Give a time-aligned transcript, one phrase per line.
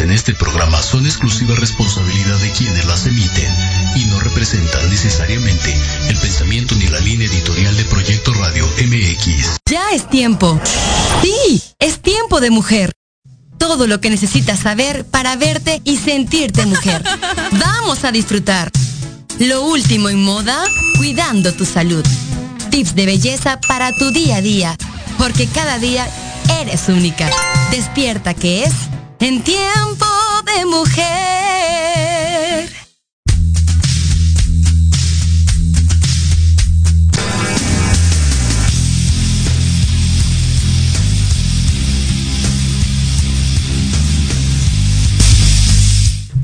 [0.00, 3.52] vertidas en este programa son exclusiva responsabilidad de quienes las emiten
[3.96, 5.74] y no representan necesariamente
[6.08, 9.58] el pensamiento ni la línea editorial de Proyecto Radio MX.
[9.66, 10.60] Ya es tiempo.
[11.22, 12.92] Sí, es tiempo de mujer.
[13.58, 17.02] Todo lo que necesitas saber para verte y sentirte mujer.
[17.52, 18.70] Vamos a disfrutar.
[19.38, 20.64] Lo último en moda,
[20.96, 22.04] cuidando tu salud.
[22.70, 24.76] Tips de belleza para tu día a día,
[25.18, 26.08] porque cada día
[26.60, 27.28] eres única.
[27.70, 28.72] Despierta que es
[29.20, 30.06] en tiempo
[30.46, 31.10] de mujer.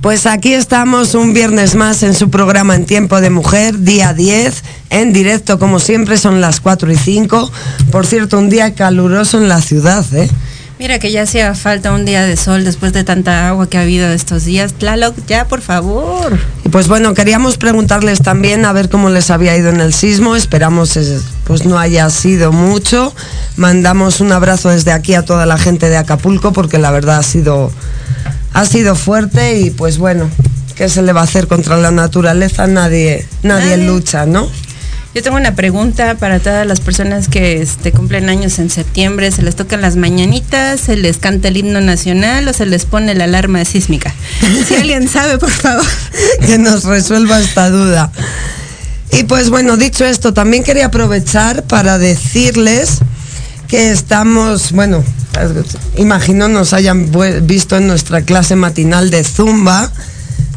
[0.03, 4.63] Pues aquí estamos un viernes más en su programa En Tiempo de Mujer, día 10,
[4.91, 7.51] en directo como siempre, son las 4 y 5.
[7.91, 10.31] Por cierto, un día caluroso en la ciudad, ¿eh?
[10.79, 13.81] Mira que ya hacía falta un día de sol después de tanta agua que ha
[13.81, 14.75] habido estos días.
[14.75, 16.39] Tlaloc, ya por favor.
[16.67, 20.37] Y pues bueno, queríamos preguntarles también a ver cómo les había ido en el sismo.
[20.37, 23.15] Esperamos eh, pues no haya sido mucho.
[23.57, 27.23] Mandamos un abrazo desde aquí a toda la gente de Acapulco porque la verdad ha
[27.23, 27.73] sido
[28.53, 30.29] ha sido fuerte y pues bueno,
[30.75, 32.67] ¿qué se le va a hacer contra la naturaleza?
[32.67, 33.87] Nadie, nadie, Nadie.
[33.87, 34.51] lucha, ¿no?
[35.17, 39.31] Yo tengo una pregunta para todas las personas que este, cumplen años en septiembre.
[39.31, 40.79] ¿Se les tocan las mañanitas?
[40.79, 44.13] ¿Se les canta el himno nacional o se les pone la alarma sísmica?
[44.69, 45.87] Si alguien sabe, por favor.
[46.47, 48.13] que nos resuelva esta duda.
[49.11, 52.99] Y pues bueno, dicho esto, también quería aprovechar para decirles
[53.69, 55.03] que estamos, bueno,
[55.97, 57.11] imagino nos hayan
[57.47, 59.91] visto en nuestra clase matinal de Zumba,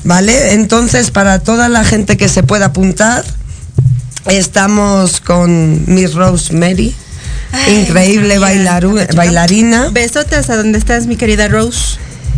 [0.03, 0.51] ¿vale?
[0.51, 3.23] Entonces, para toda la gente que se pueda apuntar,
[4.27, 6.93] estamos con Miss Rosemary,
[7.51, 9.89] Ay, increíble bailaru- bailarina.
[9.89, 11.97] Besotas a donde estás, mi querida Rose.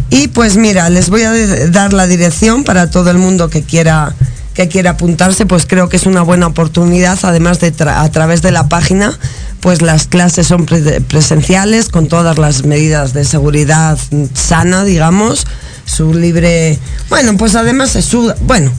[0.10, 1.32] Y pues mira, les voy a
[1.70, 4.14] dar la dirección para todo el mundo que quiera
[4.54, 8.42] que quiera apuntarse, pues creo que es una buena oportunidad, además de tra- a través
[8.42, 9.18] de la página,
[9.62, 13.98] pues las clases son pre- presenciales con todas las medidas de seguridad
[14.34, 15.48] sana, digamos,
[15.86, 16.78] su libre,
[17.08, 18.74] bueno, pues además es su, bueno,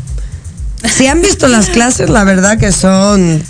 [0.85, 3.43] si han visto las clases, la verdad que son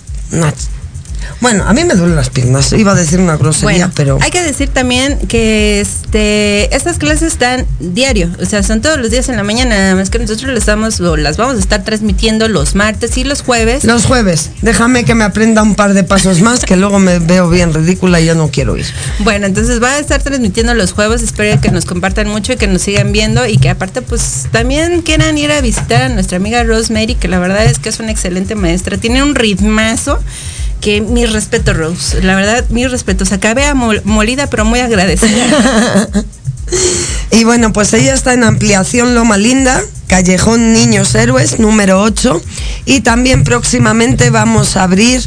[1.41, 4.31] bueno, a mí me duelen las piernas, iba a decir una grosería, Bueno, pero hay
[4.31, 9.29] que decir también que este estas clases están diario, o sea, son todos los días
[9.29, 12.49] en la mañana, nada más que nosotros las estamos o las vamos a estar transmitiendo
[12.49, 13.85] los martes y los jueves.
[13.85, 17.49] Los jueves, déjame que me aprenda un par de pasos más, que luego me veo
[17.51, 18.87] bien ridícula y yo no quiero ir.
[19.21, 22.67] Bueno, entonces va a estar transmitiendo los jueves, espero que nos compartan mucho y que
[22.67, 26.63] nos sigan viendo y que aparte pues también quieran ir a visitar a nuestra amiga
[26.65, 30.19] Rosemary, que la verdad es que es una excelente maestra, tiene un ritmazo
[30.83, 36.09] que mi respeto Rose, la verdad mi respeto, se acabé amol- molida pero muy agradecida.
[37.31, 42.41] Y bueno, pues ella está en ampliación Loma Linda, Callejón Niños Héroes, número 8.
[42.87, 45.23] Y también próximamente vamos a abrir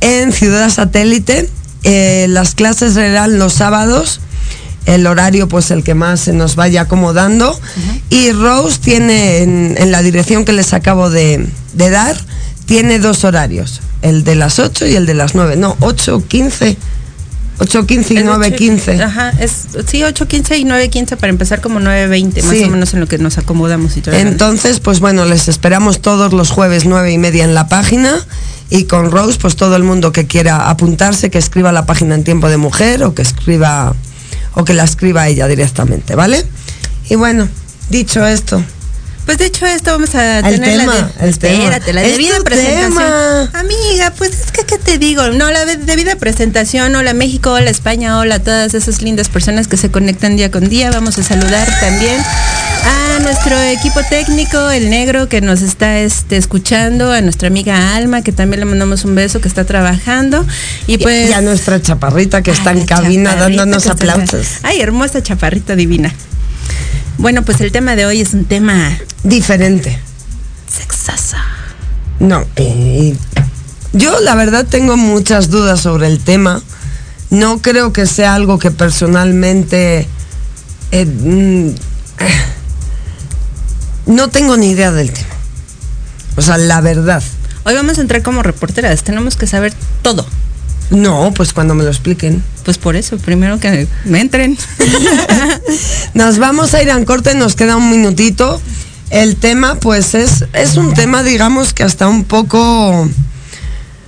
[0.00, 1.48] en Ciudad Satélite.
[1.82, 4.20] Eh, las clases serán los sábados.
[4.86, 7.58] El horario, pues el que más se nos vaya acomodando.
[8.10, 12.16] Y Rose tiene, en, en la dirección que les acabo de, de dar,
[12.66, 13.80] tiene dos horarios.
[14.08, 15.56] El de las 8 y el de las 9.
[15.56, 16.76] No, 8, 15.
[17.58, 19.02] 8, 15 y Es 9, ocho- 15.
[19.02, 19.50] Ajá, es
[19.88, 22.64] sí, 8.15 y 9.15 para empezar como 9.20, más Sí.
[22.64, 24.14] o menos en lo que nos acomodamos y todo.
[24.14, 28.14] Entonces, pues bueno, les esperamos todos los jueves nueve y media en la página
[28.68, 32.24] y con Rose, pues todo el mundo que quiera apuntarse, que escriba la página en
[32.24, 33.94] tiempo de mujer o que escriba
[34.52, 36.44] o que la escriba ella directamente, ¿vale?
[37.08, 37.48] Y bueno,
[37.88, 38.62] dicho esto,
[39.26, 41.54] Pues de hecho esto vamos a El tener tema, la de, el tema.
[41.64, 42.92] espérate, la Es debida presentación.
[42.92, 43.50] tema.
[43.54, 47.68] Amiga, pues es que qué te digo, no la de- debida presentación, hola México, hola
[47.70, 50.92] España, hola a todas esas lindas personas que se conectan día con día.
[50.92, 52.20] Vamos a saludar también
[52.84, 58.22] a nuestro equipo técnico, el negro que nos está este, escuchando, a nuestra amiga Alma,
[58.22, 60.46] que también le mandamos un beso, que está trabajando.
[60.86, 64.46] Y pues y a nuestra chaparrita que está en la cabina dándonos aplausos.
[64.62, 66.14] Ay, hermosa chaparrita divina.
[67.18, 69.98] Bueno, pues el tema de hoy es un tema Diferente.
[72.20, 73.16] No, eh,
[73.92, 76.62] yo la verdad tengo muchas dudas sobre el tema.
[77.30, 80.06] No creo que sea algo que personalmente...
[80.92, 81.70] eh, mm,
[84.06, 85.34] no tengo ni idea del tema.
[86.36, 87.22] O sea, la verdad.
[87.64, 90.24] Hoy vamos a entrar como reporteras, tenemos que saber todo.
[90.90, 92.42] No, pues cuando me lo expliquen.
[92.64, 94.56] Pues por eso, primero que me entren.
[96.14, 98.60] Nos vamos a ir a corte, nos queda un minutito.
[99.10, 103.08] El tema, pues es, es un tema, digamos que hasta un poco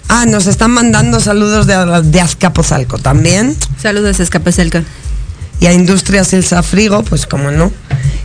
[0.08, 3.54] Ah, nos están mandando saludos de, de Azcapotzalco también.
[3.80, 4.78] Saludos a Azcapotzalco.
[5.60, 7.70] Y a Industrias El Safrigo, pues como no.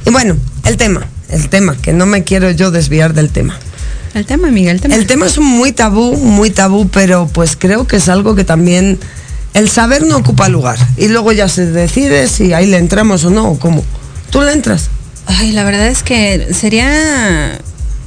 [0.06, 3.60] Y bueno, el tema, el tema, que no me quiero yo desviar del tema.
[4.14, 4.96] El tema, Miguel, el tema.
[4.96, 8.44] El tema es un muy tabú, muy tabú, pero pues creo que es algo que
[8.44, 9.00] también
[9.54, 10.78] el saber no ocupa lugar.
[10.98, 13.84] Y luego ya se decide si ahí le entramos o no, o cómo.
[14.30, 14.90] ¿Tú le entras?
[15.26, 17.60] Ay, la verdad es que sería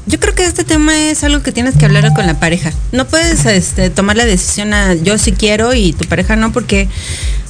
[0.06, 2.72] yo creo que este tema es algo que tienes que hablar con la pareja.
[2.92, 6.88] No puedes este, tomar la decisión a yo sí quiero y tu pareja no, porque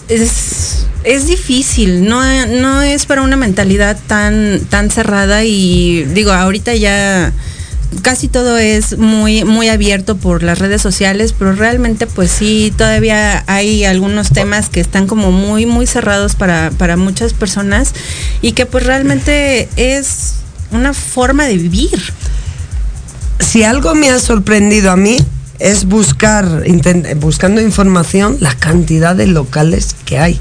[0.08, 6.74] es, es difícil, no, no es para una mentalidad tan, tan cerrada y digo, ahorita
[6.74, 7.30] ya
[8.02, 13.44] casi todo es muy muy abierto por las redes sociales, pero realmente pues sí, todavía
[13.46, 17.92] hay algunos temas que están como muy muy cerrados para, para muchas personas
[18.42, 20.34] y que pues realmente es
[20.72, 22.00] una forma de vivir
[23.38, 25.18] si algo me ha sorprendido a mí
[25.58, 26.64] es buscar,
[27.16, 30.40] buscando información, la cantidad de locales que hay.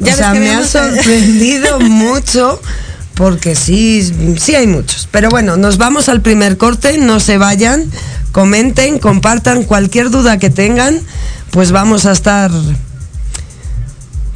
[0.00, 2.60] o sea, me ha sorprendido mucho
[3.18, 5.08] porque sí, sí hay muchos.
[5.10, 7.84] Pero bueno, nos vamos al primer corte, no se vayan,
[8.30, 11.00] comenten, compartan cualquier duda que tengan,
[11.50, 12.52] pues vamos a estar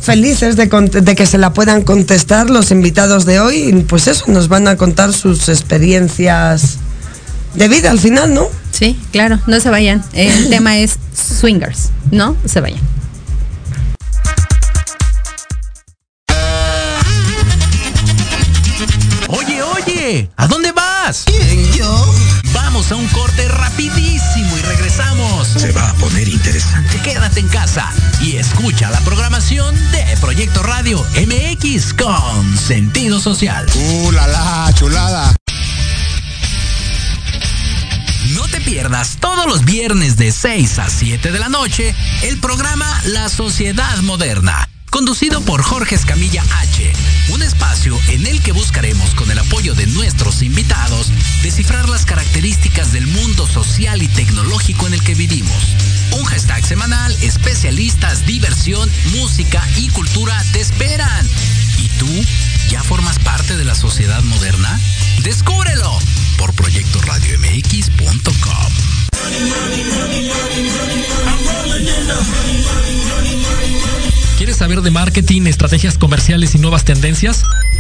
[0.01, 3.87] felices de, de, que se la puedan contestar los invitados de hoy.
[3.89, 6.79] Pues eso, nos van a contar sus experiencias
[7.55, 8.49] de vida al final, ¿no?
[8.73, 10.03] Sí, claro, no se vayan.
[10.12, 12.81] El tema es swingers, no se vayan.
[20.05, 21.23] Oye, ¿a dónde vas?
[21.27, 22.15] ¿Quién, yo?
[22.53, 25.47] Vamos a un corte rapidísimo y regresamos.
[25.47, 27.01] Se va a poner interesante.
[27.03, 27.89] Quédate en casa
[28.21, 33.65] y escucha la programación de Proyecto Radio MX con sentido social.
[33.77, 35.37] ¡Uh, la, la chulada!
[38.35, 43.01] No te pierdas todos los viernes de 6 a 7 de la noche el programa
[43.05, 46.93] La Sociedad Moderna, conducido por Jorge Escamilla H,
[47.29, 48.42] un espacio en el
[50.43, 51.11] invitados
[51.43, 55.77] descifrar las características del mundo social y tecnológico en el que vivimos.
[56.19, 61.27] Un hashtag semanal, especialistas, diversión, música y cultura te esperan.
[61.79, 62.09] ¿Y tú
[62.69, 64.79] ya formas parte de la sociedad moderna?
[65.23, 65.99] ¡Descúbrelo!
[66.43, 68.73] por proyectoradiomx.com.
[74.37, 77.45] ¿Quieres saber de marketing, estrategias comerciales y nuevas tendencias?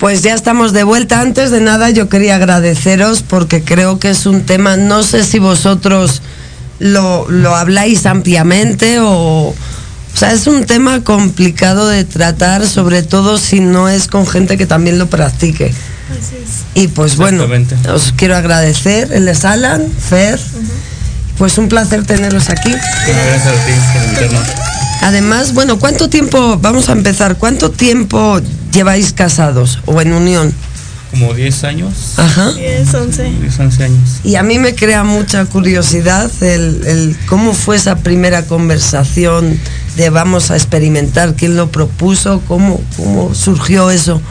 [0.00, 1.20] Pues ya estamos de vuelta.
[1.20, 5.38] Antes de nada yo quería agradeceros porque creo que es un tema, no sé si
[5.38, 6.22] vosotros
[6.78, 9.54] lo, lo habláis ampliamente o...
[10.12, 14.58] O sea, es un tema complicado de tratar, sobre todo si no es con gente
[14.58, 15.66] que también lo practique.
[15.66, 16.82] Así es.
[16.82, 17.46] Y pues bueno,
[17.94, 19.12] os quiero agradecer.
[19.12, 20.40] Él es Alan, Fer.
[21.38, 22.70] Pues un placer tenerlos aquí.
[22.70, 24.69] Gracias a ti por invitarnos.
[25.00, 28.40] Además, bueno, ¿cuánto tiempo, vamos a empezar, cuánto tiempo
[28.72, 30.54] lleváis casados o en unión?
[31.10, 31.92] Como 10 años.
[32.18, 32.52] Ajá.
[32.52, 33.30] 10, 11.
[33.40, 34.20] 10, 11 años.
[34.22, 39.58] Y a mí me crea mucha curiosidad el, el, cómo fue esa primera conversación
[39.96, 44.22] de vamos a experimentar, quién lo propuso, cómo, cómo surgió eso.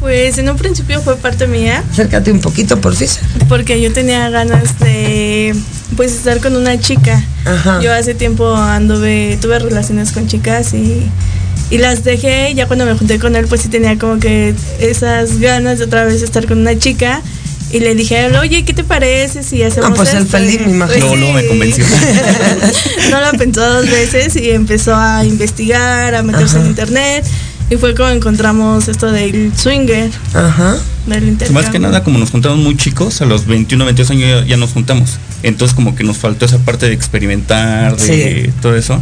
[0.00, 1.82] Pues en un principio fue parte mía.
[1.90, 3.08] Acércate un poquito, por fin.
[3.48, 5.54] Porque yo tenía ganas de
[5.96, 7.24] pues estar con una chica.
[7.44, 7.80] Ajá.
[7.82, 11.02] Yo hace tiempo anduve, tuve relaciones con chicas y,
[11.70, 12.54] y las dejé.
[12.54, 16.04] Ya cuando me junté con él, pues sí tenía como que esas ganas de otra
[16.04, 17.20] vez estar con una chica.
[17.70, 20.30] Y le dije a él, oye, ¿qué te parece si hacemos Ah, pues el esto?"
[20.30, 21.00] feliz, me imagino.
[21.00, 21.84] Luego, luego me convenció.
[23.10, 26.64] no lo pensó dos veces y empezó a investigar, a meterse Ajá.
[26.64, 27.24] en internet.
[27.70, 30.76] Y fue como encontramos esto del swinger, Ajá.
[31.06, 31.62] del intercambio.
[31.62, 34.56] Más que nada, como nos juntamos muy chicos, a los 21, 22 años ya, ya
[34.56, 35.18] nos juntamos.
[35.42, 38.50] Entonces como que nos faltó esa parte de experimentar, de Sí.
[38.62, 39.00] todo eso.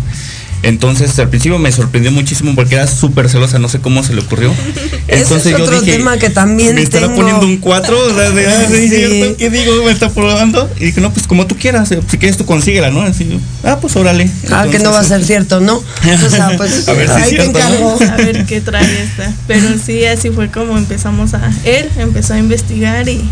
[0.66, 4.20] Entonces al principio me sorprendió muchísimo porque era súper celosa, no sé cómo se le
[4.20, 4.52] ocurrió.
[5.08, 7.20] Ese Entonces es otro tema que también me estará tengo.
[7.20, 8.88] poniendo un 4, o sea, de, ah, sí, Sí.
[8.88, 9.36] ¿cierto?
[9.38, 9.84] ¿qué digo?
[9.84, 10.68] Me está probando.
[10.80, 13.02] Y dije, no, pues como tú quieras, eh, si quieres tú consíguela, ¿no?
[13.02, 14.28] Así, yo, ah, pues órale.
[14.50, 15.76] Ah, que no va a ser cierto, ¿no?
[16.26, 17.58] O sea, pues A ver si ahí es te cierto, ¿no?
[17.58, 17.98] encargo.
[18.12, 19.32] a ver qué trae esta.
[19.46, 21.52] Pero sí, así fue como empezamos a.
[21.64, 23.24] Él empezó a investigar y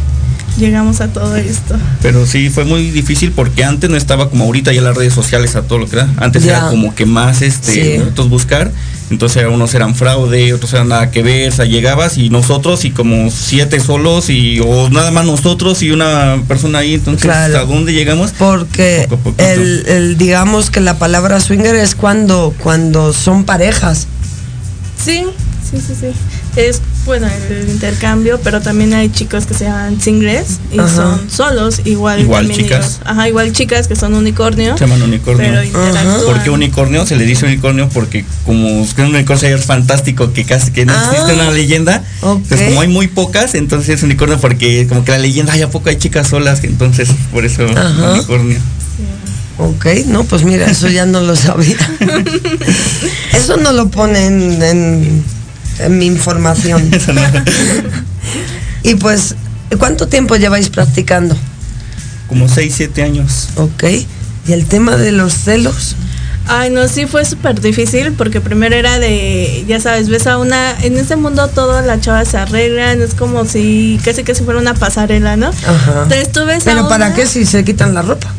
[0.58, 1.76] llegamos a todo esto.
[2.02, 5.56] Pero sí, fue muy difícil porque antes no estaba como ahorita ya las redes sociales
[5.56, 6.08] a todo lo que da.
[6.18, 6.58] Antes Ya.
[6.58, 7.80] era como que más este Sí.
[7.94, 8.73] entonces buscar.
[9.11, 12.84] Entonces era- unos eran fraude, otros eran nada que ver, o sea, llegabas y nosotros
[12.87, 17.58] y como siete solos y o nada más nosotros y una persona ahí, entonces Claro.
[17.58, 18.32] ¿a dónde llegamos?
[18.38, 24.06] Porque Poco el, el, digamos que la palabra swinger es cuando, cuando son parejas.
[25.04, 25.25] Sí,
[25.70, 26.06] sí, sí, sí.
[26.56, 30.88] Es bueno el intercambio, pero también hay chicos que se llaman singles y Ajá.
[30.94, 32.84] son solos, igual, Igual chicas.
[32.87, 34.76] ellos- ajá, igual chicas que son unicornio.
[34.78, 35.46] Se llaman unicornio.
[35.73, 36.25] Pero.
[36.25, 37.04] ¿Por qué unicornio?
[37.06, 40.87] Se le dice unicornio porque como es que un unicornio es fantástico, que casi que
[40.87, 42.02] no Ah, existe una leyenda.
[42.23, 42.40] ok.
[42.42, 45.70] Entonces como hay muy pocas, entonces es unicornio porque como que la leyenda, hay a
[45.70, 48.12] poco hay chicas solas, entonces por eso Ajá.
[48.14, 48.58] unicornio.
[49.56, 51.76] Ok, no, pues mira, eso ya no lo sabía.
[53.32, 55.23] Eso no lo ponen en,
[55.78, 56.90] en mi información.
[58.82, 59.34] Y pues,
[59.78, 61.36] ¿cuánto tiempo lleváis practicando?
[62.28, 63.48] como 6, 7 años.
[63.56, 63.84] Ok.
[64.46, 65.94] ¿Y el tema de los celos?
[66.46, 70.72] Ay, no, sí fue súper difícil porque primero era de, ya sabes, ves a una,
[70.82, 74.58] en este mundo todas las chavas se arreglan, es como si casi que si fuera
[74.60, 75.46] una pasarela, ¿no?
[75.48, 76.02] Ajá.
[76.02, 78.32] Entonces tú ves a Pero ¿para una- qué si se quitan la ropa?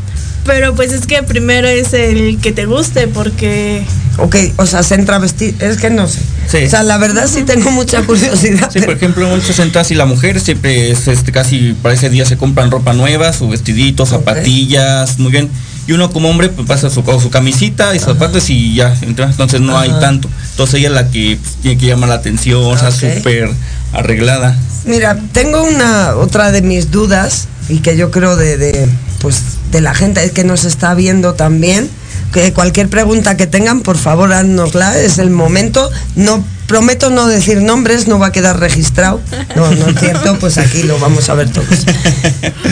[0.45, 3.83] Pero pues es que primero es el que te guste porque
[4.19, 6.19] Ok, o sea, se entra a vestir, es que no sé.
[6.47, 6.65] Sí.
[6.65, 8.69] O sea, la verdad sí tengo mucha curiosidad.
[8.71, 12.25] Sí, por ejemplo, muchas entradas y la mujer siempre es este casi para ese día
[12.25, 15.49] se compran ropa nueva, su vestidito, zapatillas, muy bien.
[15.87, 19.25] Y uno como hombre pues pasa su, su camisita y zapatos y ya, entra.
[19.27, 20.29] entonces no hay tanto.
[20.51, 23.17] Entonces ella es la que pues, tiene que llamar la atención, o sea, Ok.
[23.17, 23.49] súper
[23.93, 24.57] arreglada.
[24.85, 28.87] Mira, tengo una otra de mis dudas y que yo creo de, de,
[29.19, 31.89] pues de la gente que nos está viendo también.
[32.35, 34.99] Que cualquier pregunta que tengan, por favor, haznosla.
[34.99, 35.89] Es el momento.
[36.17, 39.21] No prometo no decir nombres, no va a quedar registrado.
[39.55, 40.37] No, no es cierto.
[40.37, 41.85] Pues aquí lo vamos a ver todos.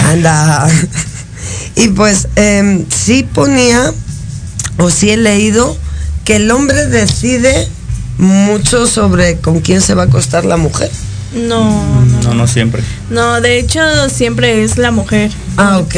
[0.09, 0.67] Anda.
[1.75, 3.93] Y pues em, sí ponía
[4.79, 5.77] o sí he leído
[6.25, 7.67] que el hombre decide
[8.17, 10.91] mucho sobre con quién se va a acostar la mujer.
[11.33, 11.83] no,
[12.23, 12.83] No, no siempre.
[13.09, 13.79] no, de hecho
[14.09, 15.31] siempre es la mujer.
[15.57, 15.95] Ah, ok.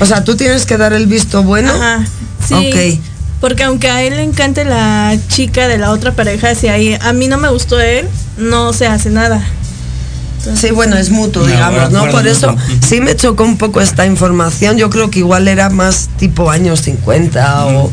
[0.00, 1.72] O sea, tú tienes que dar el visto bueno.
[1.72, 2.04] Ajá,
[2.50, 2.98] sí.
[2.98, 3.04] Ok.
[3.40, 7.12] Porque aunque a él le encante la chica de la otra pareja, si ahí a
[7.14, 9.42] mí no me gustó él, no se hace nada.
[10.54, 12.10] Sí, bueno, es mutuo, No, digamos, ¿no?
[12.10, 14.78] Por eso sí me chocó un poco esta información.
[14.78, 17.90] Yo creo que igual era más tipo años 50 o...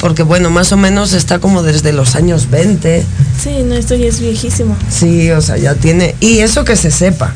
[0.00, 3.04] Porque bueno, más o menos está como desde los años 20.
[3.42, 4.76] Sí, no, esto ya es viejísimo.
[4.88, 6.14] Sí, o sea, ya tiene...
[6.20, 7.34] Y eso que se sepa.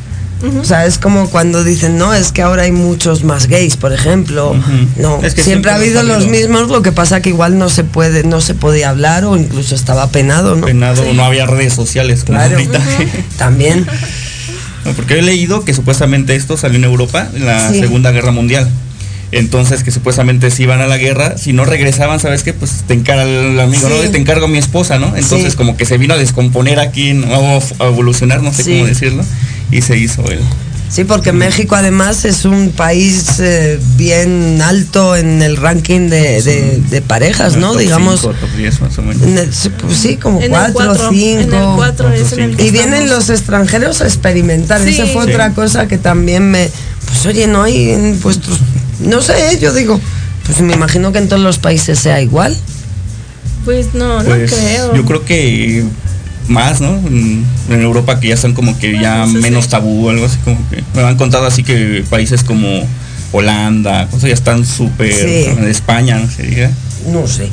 [0.61, 3.93] O sea, es como cuando dicen, no, es que ahora hay muchos más gays, por
[3.95, 4.55] ejemplo.
[4.99, 7.57] No, Es que siempre, siempre ha habido ha los mismos, lo que pasa que igual
[7.59, 10.67] no se puede, no se podía hablar o incluso estaba penado, ¿no?
[10.67, 12.57] Penado, no había redes sociales como Claro.
[12.57, 12.81] ahorita.
[13.39, 13.87] También.
[14.85, 17.81] No, Porque he leído que supuestamente esto salió en Europa en la Sí.
[17.81, 18.69] Segunda Guerra Mundial.
[19.33, 22.53] Entonces que supuestamente si iban a la guerra, si no regresaban, ¿sabes qué?
[22.53, 23.95] Pues te encarga el amigo, Sí.
[24.05, 24.11] ¿no?
[24.11, 25.17] Te encargo a mi esposa, ¿no?
[25.17, 25.57] Entonces Sí.
[25.57, 27.27] como que se vino a descomponer aquí, ¿no?
[27.57, 28.73] o a evolucionar, no sé Sí.
[28.75, 29.25] cómo decirlo,
[29.75, 30.39] y se hizo el...
[30.89, 36.81] Sí, porque México además es un país eh, bien alto en el ranking de, de-
[36.89, 37.73] de parejas, ¿no?
[37.73, 39.23] top Digamos, cinco, top 10 más o menos.
[39.23, 41.73] en el- sí, pues sí, como En cuatro, cuatro, en el cinco.
[41.77, 44.81] cuatro es en el que Y vienen los extranjeros a experimentar.
[44.83, 44.91] Sí.
[44.91, 45.31] Esa fue Sí.
[45.33, 46.71] otra cosa que también me.
[47.07, 48.61] Pues oye, no hay en vuestros.
[49.01, 49.99] No sé, yo digo.
[50.47, 52.55] Pues me imagino que en todos los países sea igual.
[53.65, 54.95] Pues no, Pues no creo.
[54.95, 55.85] yo creo que
[56.49, 56.89] más, ¿no?
[57.07, 59.39] En, en Europa que ya están como que ya eso sí.
[59.39, 62.87] menos tabú, algo así como que me han contado así que países como
[63.33, 65.45] Holanda, cosas ya están súper, Sí.
[65.51, 66.71] en España, no se diga.
[67.11, 67.49] no sé.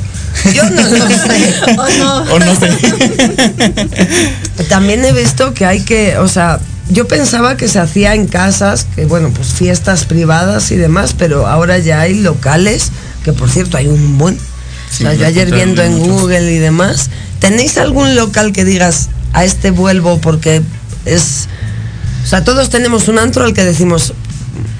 [0.54, 1.54] Yo no sé.
[1.78, 2.34] o no.
[2.34, 2.68] O no sé.
[4.68, 8.86] También he visto que hay que, o sea, yo pensaba que se hacía en casas,
[8.94, 12.90] que bueno, pues fiestas privadas y demás, pero ahora ya hay locales,
[13.24, 14.38] que por cierto hay un buen.
[14.90, 16.20] Sí, o sea, yo ayer viendo en muchos.
[16.22, 17.08] Google y demás,
[17.42, 20.62] ¿tenéis algún local que digas a este vuelvo porque
[21.04, 21.48] es...
[22.22, 24.14] O sea, todos tenemos un antro al que decimos,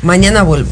[0.03, 0.71] mañana vuelvo.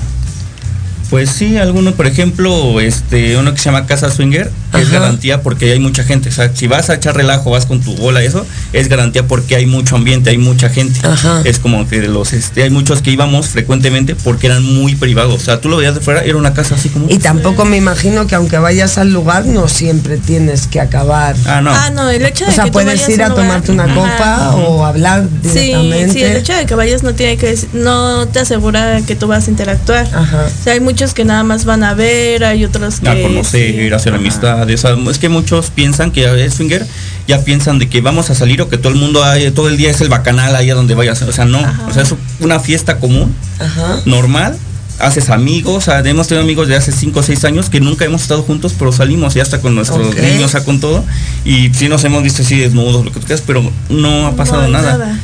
[1.11, 5.43] Pues sí, alguno, por ejemplo, este, uno que se llama Casa Swinger, que es garantía
[5.43, 6.29] porque hay mucha gente.
[6.29, 9.57] O sea, si vas a echar relajo, vas con tu bola, eso, es garantía porque
[9.57, 11.01] hay mucho ambiente, hay mucha gente.
[11.07, 11.43] Ajá.
[11.45, 15.35] Es como que de los, este, hay muchos que íbamos frecuentemente porque eran muy privados.
[15.35, 17.07] O sea, tú lo veías de fuera, era una casa así como.
[17.11, 21.35] Y tampoco me imagino que aunque vayas al lugar, no siempre tienes que acabar.
[21.47, 21.71] Ah, no.
[21.73, 23.95] Ah, no, el hecho de O sea, que puedes ir a lugar- tomarte una Ajá.
[23.95, 26.13] copa o hablar Sí, directamente.
[26.13, 29.49] sí, el hecho de que vayas no tiene que no te asegura que tú vas
[29.49, 30.07] a interactuar.
[30.15, 30.47] Ajá.
[30.47, 33.75] O sea, hay muchos que nada más van a ver, hay otros que a conocer,
[33.89, 33.93] sí.
[33.93, 34.60] hacer amistades.
[34.69, 36.87] Es que muchos piensan que es swinger,
[37.27, 39.77] ya piensan de que vamos a salir o que todo el mundo hay, todo el
[39.77, 41.23] día es el bacanal ahí a donde vayas.
[41.23, 41.59] O sea, no.
[41.59, 41.87] Ajá.
[41.89, 44.01] O sea, es una fiesta común, Ajá.
[44.05, 44.57] normal.
[44.99, 48.05] Haces amigos, o sea, hemos tenido amigos de hace 5 o 6 años que nunca
[48.05, 51.03] hemos estado juntos, pero salimos ya hasta con nuestros niños, o sea, con todo.
[51.43, 54.69] Y sí nos hemos visto así desnudos, lo que tú quieras, pero no ha pasado
[54.69, 55.19] No hay nada.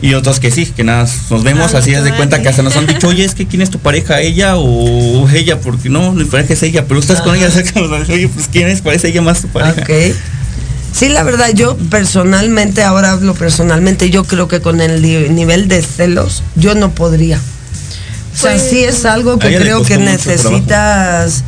[0.00, 2.62] Y otros que sí, que nada, nos vemos Ah, así no de cuenta que hasta
[2.62, 6.12] nos han dicho, oye, es que quién es tu pareja, ella o ella, porque no,
[6.12, 7.50] mi pareja es ella, pero estás con ella,
[8.08, 9.82] oye, pues quién es, parece ella más tu pareja.
[9.82, 10.14] Ok.
[10.92, 15.82] Sí, la verdad, yo personalmente, ahora hablo personalmente, yo creo que con el nivel de
[15.82, 17.38] celos, yo no podría.
[17.38, 21.42] O sea, Pues, sí es algo que creo que necesitas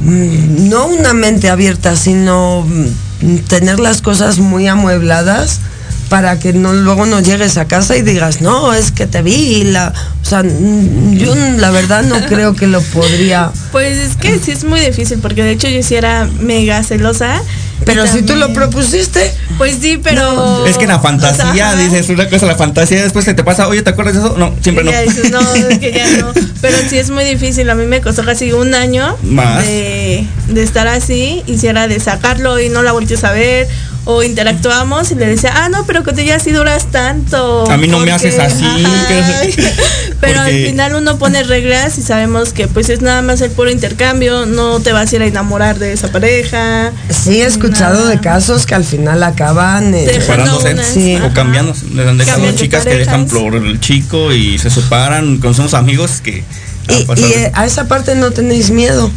[0.00, 5.60] mm, no una mente abierta, sino mm, tener las cosas muy amuebladas
[6.08, 9.64] para que no luego no llegues a casa y digas, no, es que te vi,
[9.64, 9.92] la,
[10.22, 13.50] o sea, mm, yo la verdad no creo que lo podría.
[13.72, 17.42] Pues es que sí es muy difícil porque de hecho yo sí era mega celosa.
[17.84, 21.76] Pero si tú lo propusiste, Pues sí, pero Es que en la fantasía o sea,
[21.76, 24.36] dices una cosa, la fantasía después se te pasa, oye, ¿te acuerdas de eso?
[24.36, 24.90] No, siempre no.
[24.90, 26.32] ya dices, no, es que ya no.
[26.60, 27.70] Pero sí es muy difícil.
[27.70, 29.64] A mí me costó casi un año Más.
[29.64, 31.42] De, de estar así.
[31.46, 33.68] Y si era de sacarlo y no la volteé a ver.
[34.04, 37.70] O interactuamos y le decía, ah, no, pero con ella sí duras tanto.
[37.70, 39.06] A mí no me haces así, Ajá.
[39.06, 39.74] que-
[40.20, 43.70] pero al final uno pone reglas y sabemos que pues es nada más el puro
[43.70, 44.46] intercambio.
[44.46, 46.90] No te vas a ir a enamorar de esa pareja.
[47.10, 48.10] Sí, he escuchado Nada.
[48.10, 51.14] de casos que al final acaban eh, separándose Sí.
[51.16, 51.34] o ajá.
[51.34, 51.74] cambiando.
[51.94, 55.74] Les han dejado Cambian de chicas que dejan por el chico y se separan, conocemos
[55.74, 56.44] amigos que
[56.88, 59.10] y, eh, a esa parte no tenéis miedo.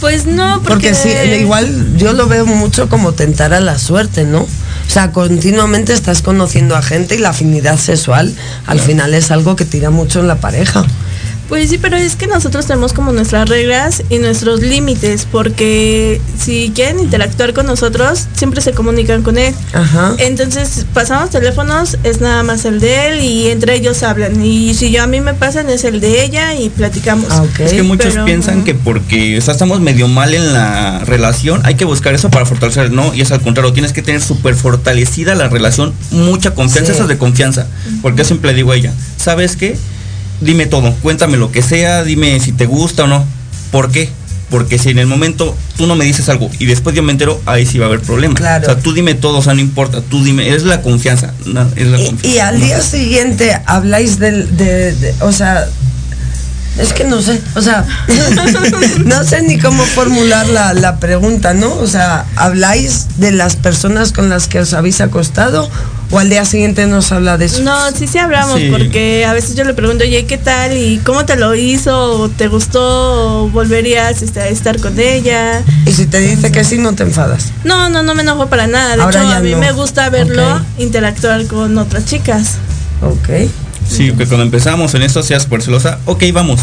[0.00, 4.24] Pues no, Porque porque, sí, igual yo lo veo mucho como tentar a la suerte,
[4.24, 4.40] ¿no?
[4.42, 8.34] O sea, continuamente estás conociendo a gente y la afinidad sexual
[8.66, 10.84] al final es algo que tira mucho en la pareja.
[11.48, 16.72] Pues sí, pero es que nosotros tenemos como nuestras reglas y nuestros límites, porque si
[16.74, 19.54] quieren interactuar con nosotros, siempre se comunican con él.
[19.72, 20.14] Ajá.
[20.18, 24.44] Entonces, pasamos teléfonos, es nada más el de él y entre ellos hablan.
[24.44, 27.26] Y si yo a mí me pasan, es el de ella y platicamos.
[27.30, 27.60] Ah, ok.
[27.60, 31.60] Es que muchos pero- piensan que porque o sea, estamos medio mal en la relación,
[31.64, 34.56] hay que buscar eso para fortalecer, no, y es al contrario, tienes que tener súper
[34.56, 36.96] fortalecida la relación, mucha confianza, Sí.
[36.96, 37.66] eso es de confianza,
[38.02, 39.78] porque yo siempre digo a ella, ¿sabes qué?
[40.40, 43.24] Dime todo, cuéntame lo que sea, dime si te gusta o no,
[43.70, 44.10] ¿por qué?
[44.50, 47.40] Porque si en el momento tú no me dices algo y después yo me entero,
[47.46, 48.36] ahí sí va a haber problemas.
[48.36, 48.62] Claro.
[48.62, 51.68] O sea, tú dime todo, o sea, no importa, tú dime, es la confianza, no,
[51.74, 52.26] es la Y, confianza.
[52.28, 55.66] y al día siguiente habláis del, de, de- o sea,
[56.78, 57.86] es que no sé, o sea,
[59.04, 61.74] no sé ni cómo formular la, la pregunta, ¿no?
[61.74, 65.68] O sea, ¿habláis de las personas con las que os habéis acostado
[66.10, 67.62] o al día siguiente nos habla de eso?
[67.62, 68.68] No, sí, sí hablamos, Sí.
[68.70, 70.76] porque a veces yo le pregunto, oye, ¿qué tal?
[70.76, 72.20] ¿Y cómo te lo hizo?
[72.20, 73.42] ¿O ¿Te gustó?
[73.44, 75.62] ¿O volverías este, a estar con ella?
[75.84, 77.46] Y si te dice que sí, no te enfadas.
[77.64, 78.96] No, no, no me enojo para nada.
[78.96, 79.58] De Ahora hecho, a mí no.
[79.58, 82.54] me gusta verlo interactuar con otras chicas.
[83.02, 83.48] Ok.
[83.88, 86.60] Sí, que cuando empezamos en esto, seas por celosa, ok, vamos.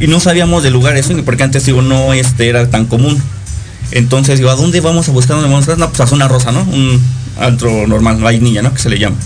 [0.00, 3.22] Y no sabíamos de lugares, porque antes digo, no este era tan común.
[3.90, 5.36] Entonces digo, ¿a dónde vamos a buscar?
[5.36, 5.78] ¿Dónde vamos a buscar?
[5.78, 6.60] No, pues a zona rosa, ¿no?
[6.62, 7.00] Un
[7.38, 8.72] antro normal, vainilla, ¿no?
[8.72, 9.16] Que se le llama.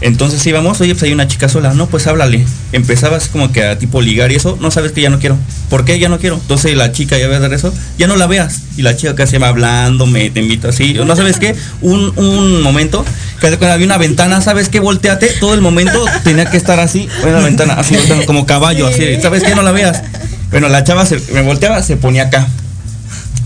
[0.00, 2.44] Entonces íbamos, oye, pues hay una chica sola, no, pues háblale.
[2.72, 5.36] Empezabas como que a tipo ligar y eso, no sabes que ya no quiero.
[5.70, 6.36] ¿Por qué ya no quiero?
[6.36, 8.62] Entonces la chica ya ve dar eso, ya no la veas.
[8.76, 10.94] Y la chica casi va hablando, me te invito así.
[10.94, 13.04] No sabes qué, un, un momento,
[13.40, 14.80] que cuando había una ventana, ¿sabes qué?
[14.80, 19.20] Volteate, todo el momento tenía que estar así, en la ventana, así, como caballo, así,
[19.20, 19.54] ¿sabes qué?
[19.54, 20.02] No la veas.
[20.50, 22.46] Bueno, la chava se, me volteaba, se ponía acá.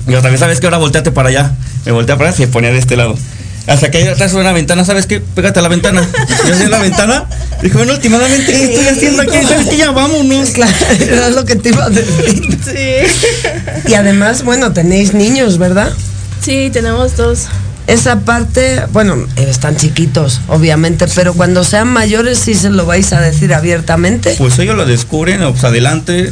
[0.07, 0.67] Y otra vez, ¿sabes qué?
[0.67, 1.53] Ahora volteate para allá.
[1.85, 3.17] Me volteaba para allá, se ponía de este lado.
[3.69, 5.21] Hasta que ahí atrás de una ventana, ¿sabes qué?
[5.21, 6.07] Pégate a la ventana.
[6.49, 7.27] Yo a la ventana.
[7.63, 9.37] Dijo, bueno, últimamente, ¿qué estoy haciendo aquí?
[9.47, 9.77] ¿Sabes qué?
[9.77, 10.51] Ya vámonos.
[10.51, 12.59] Claro, era lo que te iba a decir.
[12.65, 13.91] Sí.
[13.91, 15.93] Y además, bueno, tenéis niños, ¿verdad?
[16.41, 17.47] Sí, tenemos dos.
[17.87, 23.21] Esa parte, bueno, están chiquitos, obviamente, pero cuando sean mayores sí se lo vais a
[23.23, 24.35] decir abiertamente.
[24.37, 26.31] Pues ellos lo descubren, pues adelante.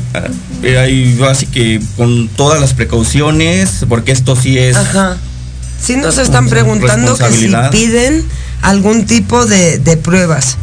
[0.62, 4.76] eh, Ahí así que con todas las precauciones, porque esto sí es.
[4.76, 5.16] Ajá.
[5.80, 8.24] Sí nos están preguntando que si piden
[8.62, 10.56] algún tipo de, de pruebas.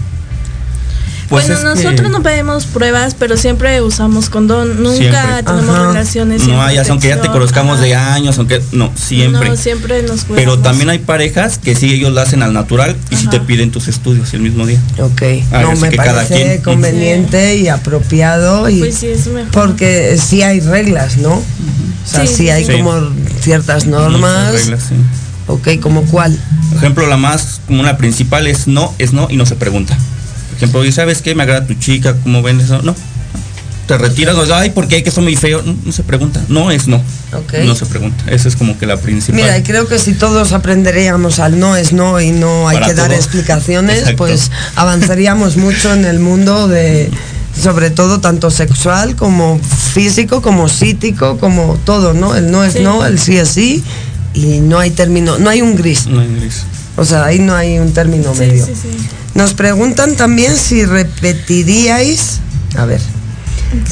[1.29, 4.83] Pues bueno, es que- nosotros no pedimos pruebas, pero siempre usamos condón.
[4.83, 5.43] Nunca Siempre.
[5.43, 5.87] tenemos Ajá.
[5.87, 6.41] relaciones.
[6.41, 8.61] No sin hay, aunque ya te conozcamos de años, aunque.
[8.71, 9.49] No, siempre.
[9.49, 10.35] No, siempre nos cuidamos.
[10.35, 13.31] Pero también hay parejas que sí ellos lo hacen al natural y si Ajá.
[13.31, 14.79] te piden tus estudios el mismo día.
[14.99, 15.21] Ok.
[15.51, 16.61] Ah, no me que cada parece quien.
[16.61, 19.49] conveniente y apropiado y Pues sí, es mejor.
[19.51, 21.35] porque sí hay reglas, ¿no?
[21.35, 21.43] O
[22.05, 22.73] sea, Sí, sí, sí, hay sí.
[22.73, 22.93] como
[23.43, 24.53] ciertas normas.
[24.53, 24.95] Reglas, sí.
[25.47, 26.37] Ok, ¿como cuál?
[26.69, 29.95] Por ejemplo, la más común, la principal es no, es no y no se pregunta.
[30.49, 31.35] Por ejemplo, oye, ¿sabes qué?
[31.35, 32.81] Me agrada tu chica, ¿cómo ven eso?
[32.81, 32.95] No.
[33.87, 35.03] Te retiras, no, ay, ¿por qué?
[35.03, 35.61] Que son muy feo.
[35.61, 36.41] No, no se pregunta.
[36.47, 36.97] No es no.
[37.33, 37.55] Ok.
[37.65, 38.23] No se pregunta.
[38.31, 39.41] Esa es como que la principal.
[39.41, 42.87] Mira, y creo que si todos aprenderíamos al no es no y no hay Para
[42.87, 44.17] que dar explicaciones, Exacto.
[44.17, 47.11] pues avanzaríamos mucho en el mundo de,
[47.59, 49.59] sobre todo tanto sexual como
[49.93, 52.35] físico, como psíquico, como todo, ¿no?
[52.35, 52.79] El no es Sí.
[52.81, 53.83] no, el sí es sí
[54.33, 56.07] y no hay término, no hay un gris.
[56.07, 56.63] No en inglés.
[56.95, 58.65] O sea, ahí no hay un término Sí, medio.
[58.65, 58.89] sí, sí.
[59.35, 62.39] Nos preguntan también si repetiríais,
[62.77, 63.01] a ver,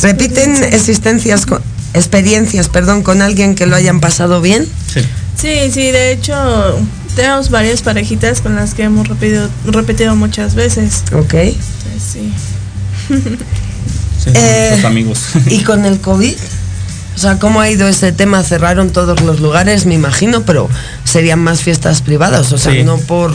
[0.02, 1.62] repiten existencias, con-
[1.94, 4.68] experiencias, perdón, con alguien que lo hayan pasado bien.
[4.94, 5.02] Sí.
[5.40, 6.34] Sí, sí, de hecho,
[7.16, 11.04] tenemos varias parejitas con las que hemos repetido, repetido muchas veces.
[11.14, 11.34] Ok.
[11.34, 11.58] Entonces,
[12.14, 12.32] sí.
[14.24, 15.20] sí Eh, Los amigos.
[15.48, 16.36] ¿Y con el COVID?
[17.16, 18.42] O sea, ¿cómo ha ido ese tema?
[18.44, 20.70] Cerraron todos los lugares, me imagino, pero
[21.04, 22.84] serían más fiestas privadas, o sea, Sí.
[22.84, 23.34] no por...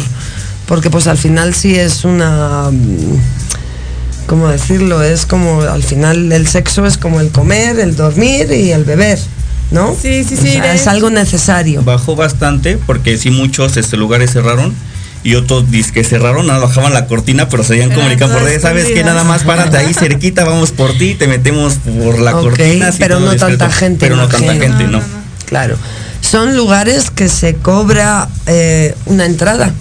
[0.67, 2.71] Porque pues al final sí es una...
[4.27, 5.03] ¿Cómo decirlo?
[5.05, 9.21] Es como, al final el sexo es como el comer, el dormir y el beber,
[9.71, 9.95] ¿no?
[9.95, 11.83] Sí, sí, O sí, sea, es algo necesario.
[11.85, 14.75] Bajó bastante porque sí muchos este, lugares cerraron
[15.27, 18.62] y otros que cerraron, nada, bajaban la cortina, pero se habían Eran comunicado por redes,
[18.62, 19.03] ¿sabes que.
[19.03, 22.93] Nada más párate ahí cerquita, vamos por ti, te metemos por la cortina.
[22.97, 23.59] pero no discreto.
[23.59, 24.93] tanta gente, Pero no tanta gente, no.
[24.93, 25.05] No, no, no.
[25.47, 25.77] Claro.
[26.21, 29.73] Son lugares que se cobra eh, una entrada.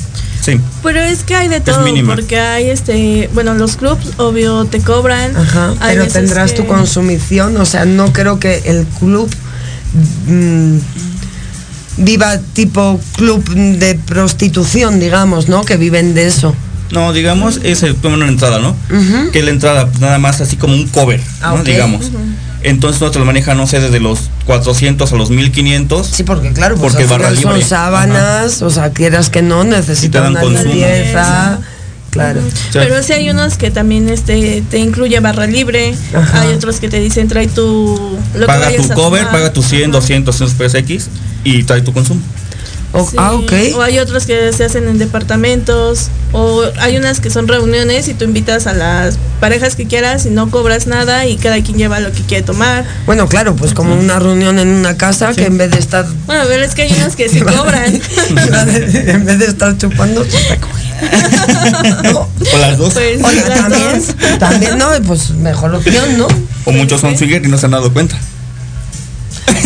[0.42, 0.60] Sí.
[0.82, 5.36] Pero es que hay de todo, porque hay este, bueno, los clubs obvio te cobran.
[5.38, 9.30] Ajá, Hay pero tendrás que- tu consumición, o sea, no creo que el club
[10.28, 10.78] mm,
[11.98, 15.64] viva tipo club de prostitución, digamos, ¿no?
[15.64, 16.56] Que viven de eso.
[16.92, 18.76] No, digamos, es el, una entrada, ¿no?
[19.32, 21.64] Que es la entrada, nada más así como un cover, Ah, ¿no?
[21.64, 22.12] Digamos.
[22.62, 26.08] Entonces nosotros lo manejan, no sé, desde los 400 a los 1500.
[26.08, 27.68] Sí, porque claro, pues Porque barra final son libre.
[27.68, 30.74] sábanas, o sea, quieras que no, te necesitan una consumo.
[30.74, 31.60] limpieza.
[32.10, 32.40] Claro.
[32.72, 36.42] Pero sí hay unos que también este te incluye barra libre, Ajá.
[36.42, 39.34] hay otros que te dicen trae tu lo que paga vayas tu a cover, tomar.
[39.34, 39.92] paga tus 100, Ajá.
[40.00, 41.08] 200, 200 pesos X
[41.46, 42.20] y trae tu consumo.
[42.92, 43.52] O- Sí, Ah, ok.
[43.76, 48.14] O hay otros que se hacen en departamentos, o hay unas que son reuniones y
[48.14, 52.00] tú invitas a las parejas que quieras y no cobras nada y cada quien lleva
[52.00, 52.86] lo que quiere tomar.
[53.06, 56.44] Bueno, claro, pues como una reunión en una casa que en vez de estar Bueno,
[56.48, 58.00] pero es que hay unas que sí cobran.
[58.00, 60.86] en vez de estar chupando, se está cogiendo.
[62.54, 62.94] O las dos.
[62.94, 64.40] Pues Oye, las también, dos.
[64.40, 66.28] también no, pues mejor opción, ¿no?
[66.64, 68.18] O muchos son swinger y no se han dado cuenta.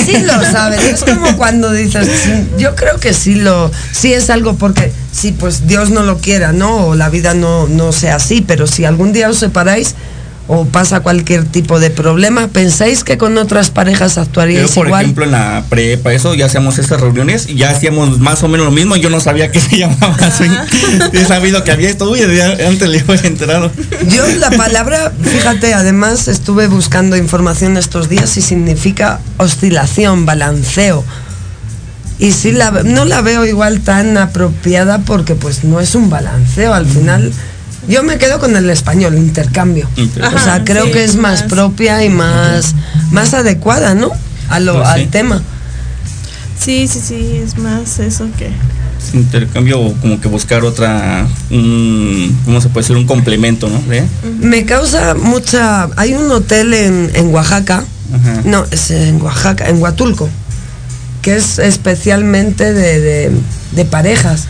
[0.05, 2.07] Sí lo saben, es como cuando dices,
[2.57, 6.51] yo creo que sí lo, sí es algo porque, sí, pues Dios no lo quiera,
[6.51, 6.87] ¿no?
[6.87, 9.95] O la vida no, no sea así, pero si algún día os separáis
[10.51, 15.03] o pasa cualquier tipo de problema, ¿pensáis que con otras parejas Yo, actuaríais por igual?
[15.03, 18.65] ejemplo, en la prepa, eso, ya hacíamos estas reuniones y ya hacíamos más o menos
[18.65, 18.95] lo mismo.
[18.95, 20.49] Yo no sabía que se llamaba swing.
[21.13, 22.21] He sabido que había esto, uy,
[22.67, 23.71] antes le he enterado.
[24.09, 31.05] Yo la palabra, fíjate, además estuve buscando información estos días y significa oscilación, balanceo.
[32.17, 36.09] Y sí la, ve- no la veo igual tan apropiada porque pues no es un
[36.09, 37.31] balanceo, al final
[37.87, 39.87] yo me quedo con el español, intercambio.
[39.97, 42.75] O sea, creo sí, que es más, más- propia y más,
[43.11, 44.11] más adecuada, ¿no?
[44.49, 44.93] A lo, Pues sí.
[45.01, 45.41] al tema.
[46.59, 48.49] Sí, sí, sí, es más eso que.
[49.13, 52.97] Intercambio o como que buscar otra, un, ¿cómo se puede decir?
[52.97, 53.81] Un complemento, ¿no?
[53.93, 54.03] ¿Eh?
[54.41, 55.87] Me causa mucha...
[55.95, 58.41] Hay un hotel en, en Oaxaca, Ajá.
[58.43, 60.27] no, es en Oaxaca, en Huatulco,
[61.21, 63.31] que es especialmente de, de-
[63.71, 64.47] de parejas.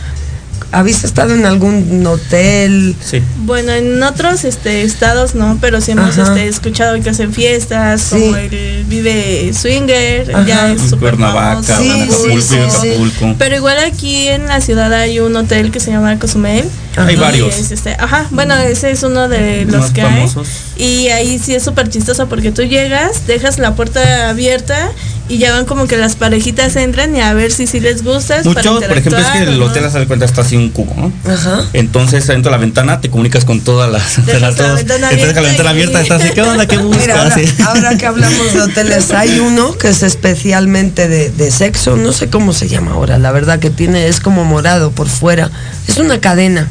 [0.72, 2.94] ¿Habéis estado en algún hotel?
[3.04, 3.20] Sí.
[3.38, 8.20] Bueno, en otros este, estados no, pero sí hemos este, escuchado que hacen fiestas, Sí.
[8.20, 10.46] como el Vive Swinger, Ajá.
[10.46, 11.82] ya es En súper Cuernavaca, famoso.
[11.82, 12.88] Sí, en Acapulco, sí, en sí.
[12.88, 13.34] Acapulco.
[13.38, 16.64] Pero igual aquí en la ciudad hay un hotel que se llama Cozumel.
[16.96, 17.56] Hay varios.
[17.56, 20.48] es, este, ajá, bueno, ese es uno de los que famosos.
[20.76, 20.84] hay.
[20.84, 24.90] Y ahí sí es súper chistoso porque tú llegas, dejas la puerta abierta
[25.28, 28.44] y ya van como que las parejitas entran y a ver si sí les gustas.
[28.44, 30.92] para Mucho, por ejemplo, es que el hotel, haz de cuenta, está así un cubo,
[30.96, 31.32] ¿no?
[31.32, 31.64] Ajá.
[31.72, 34.26] Entonces, dentro de la ventana te comunicas con todas las.
[34.26, 36.66] Dejas la todos- ventana Entonces, la ventana y- abierta, estás así, ¿qué onda?
[36.66, 37.02] ¿Qué buscas?
[37.06, 37.44] Mira, ahora, Sí.
[37.66, 42.28] ahora que hablamos de hoteles, hay uno que es especialmente de, de sexo, no sé
[42.28, 45.50] cómo se llama ahora, la verdad que tiene, es como morado por fuera,
[45.90, 46.68] es una cadena.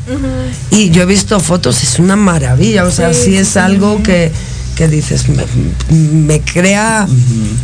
[0.71, 4.31] Y yo he visto fotos, es una maravilla, o sea, Sí, sí, es algo que,
[4.75, 5.43] que dices, me,
[5.89, 7.07] me crea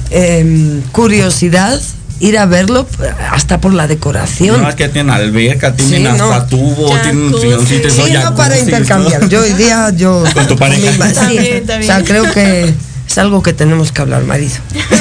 [0.10, 1.80] em, curiosidad
[2.20, 2.88] ir a verlo
[3.32, 4.62] hasta por la decoración.
[4.62, 6.32] No, es que tienen alberca, tienen Sí, no.
[6.32, 9.28] hasta tubo, tienen un silloncito, Sí, no para intercambiar.
[9.30, 10.24] Yo hoy día, yo.
[10.34, 10.91] Con tu pareja.
[11.13, 11.38] sí.
[11.38, 12.74] bien, está O sea, creo que
[13.15, 14.56] es algo que tenemos que hablar, marido.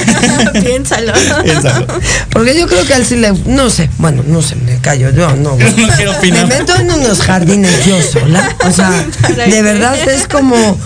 [0.63, 1.13] Piénsalo.
[1.43, 1.87] Piénsalo.
[2.31, 3.33] Porque yo creo que a él sí le.
[3.47, 5.57] No sé, bueno, no sé, me callo, yo no.
[5.57, 8.57] No quiero Me meto en unos jardines yo sola.
[8.69, 8.91] O sea,
[9.51, 10.79] de verdad es como.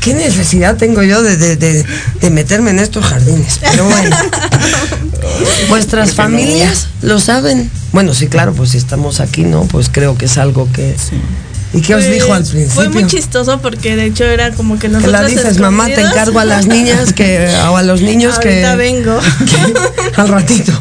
[0.00, 1.84] ¿Qué necesidad tengo yo de, de- de-
[2.20, 3.58] de meterme en estos jardines?
[3.60, 4.16] Pero bueno.
[5.68, 7.68] ¿Vuestras familias lo saben?
[7.92, 9.64] Bueno, sí, claro, pues si estamos aquí, ¿no?
[9.64, 10.94] Pues creo que es algo que.
[11.72, 12.74] ¿Y qué os Pues, dijo al principio?
[12.74, 16.00] Fue muy chistoso porque de hecho era como que Que nosotros la dices, mamá, te
[16.00, 19.18] encargo a las niñas que, o a los niños que, Ahorita vengo.
[20.14, 20.72] que al ratito.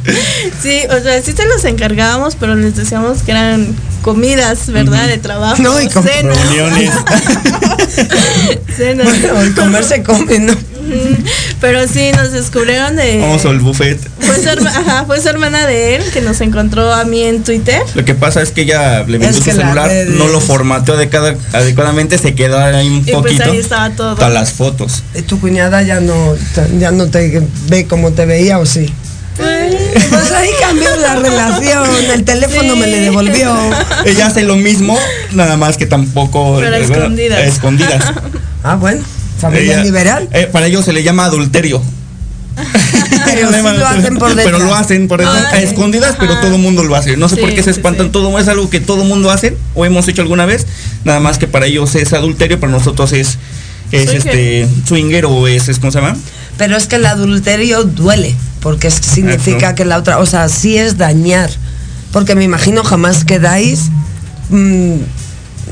[0.62, 5.08] Sí, o sea, sí se los encargábamos, pero les decíamos que eran comidas, ¿verdad?
[5.08, 5.62] De trabajo.
[5.62, 6.38] No, y con cenas.
[6.38, 6.92] Reuniones.
[8.78, 9.08] cenas.
[9.08, 10.54] Bueno, el comer se come, ¿no?
[11.62, 13.20] Pero sí, nos descubrieron de...
[13.20, 14.00] Vamos al buffet.
[14.20, 17.44] Fue su, herma- ajá, fue su hermana de él que nos encontró a mí en
[17.44, 17.82] Twitter.
[17.96, 22.18] Lo que pasa es que ella le vendió su celular, no lo formateó adecuada- adecuadamente,
[22.18, 23.44] se quedó ahí un Y pues poquito.
[23.44, 24.16] ahí estaba todo.
[24.16, 25.04] Todas las fotos.
[25.16, 26.36] ¿Y tu cuñada ya no,
[26.80, 28.94] ya no te ve como te veía o sí?
[29.38, 32.80] Pues ahí cambió la relación, el teléfono Sí.
[32.80, 33.56] me le devolvió.
[34.06, 34.98] Ella hace lo mismo,
[35.32, 36.58] nada más que tampoco.
[36.60, 37.40] Pero a escondidas.
[37.40, 38.04] a escondidas.
[38.64, 39.04] Ah, bueno,
[39.40, 40.30] familia Ella- liberal.
[40.32, 41.82] eh, para ellos se le llama adulterio.
[43.26, 46.56] Pero sí lo hacen por Pero lo hacen por detrás, Ay, a escondidas, pero todo
[46.56, 47.16] el mundo lo hace.
[47.18, 48.12] No sé Sí, por qué se espantan sí.
[48.12, 50.66] todo, es algo que todo el mundo hace o hemos hecho alguna vez,
[51.04, 53.38] nada más que para ellos es adulterio, para nosotros es
[53.92, 56.18] es este swinger o es, es ¿cómo se llama?
[56.58, 60.98] Pero es que el adulterio duele, porque significa que la otra, o sea, sí es
[60.98, 61.50] dañar.
[62.12, 63.84] Porque me imagino jamás quedáis
[64.50, 64.98] mm, no,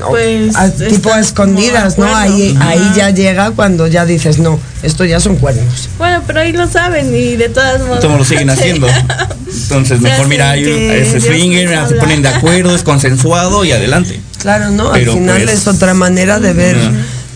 [0.08, 2.14] Pues, a- estás tipo a escondidas, ¿no?
[2.14, 2.68] Ahí, Ajá.
[2.70, 5.88] ahí ya llega cuando ya dices, no, esto ya son cuernos.
[5.98, 8.00] Bueno, pero ahí lo saben y de todas modos.
[8.00, 8.86] Todos lo siguen haciendo.
[8.88, 14.20] Entonces, Se mejor hacen mira, swinger, nos se ponen de acuerdo, es consensuado y adelante.
[14.38, 14.92] Claro, ¿no?
[14.92, 16.76] Pero, Al final pues, es otra manera de ver,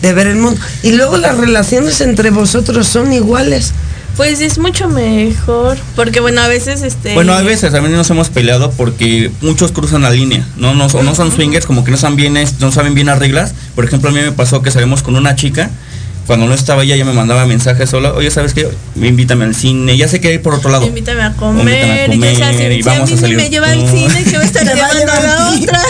[0.01, 0.59] de ver el mundo.
[0.83, 3.71] Y luego las relaciones entre vosotros son iguales.
[4.17, 5.77] Pues es mucho mejor.
[5.95, 7.13] Porque bueno, a veces este.
[7.13, 11.03] Bueno, a veces también nos hemos peleado porque muchos cruzan la línea, no no, o
[11.03, 13.53] no son swingers, como que no saben bien, es- no saben bien las reglas.
[13.75, 15.69] Por ejemplo, a mí me pasó que salimos con una chica,
[16.27, 18.69] cuando no estaba ella, ella me mandaba mensajes sola, oye, ¿sabes qué?
[18.95, 20.85] Invítame al cine, ya sé que ir por otro lado.
[20.85, 22.03] Invítame a Invítame comer.
[22.03, 23.37] a y si- y si a vamos mí a salir.
[23.37, 25.81] me lleva al cine, que va a estar Te va a llevando a la otra.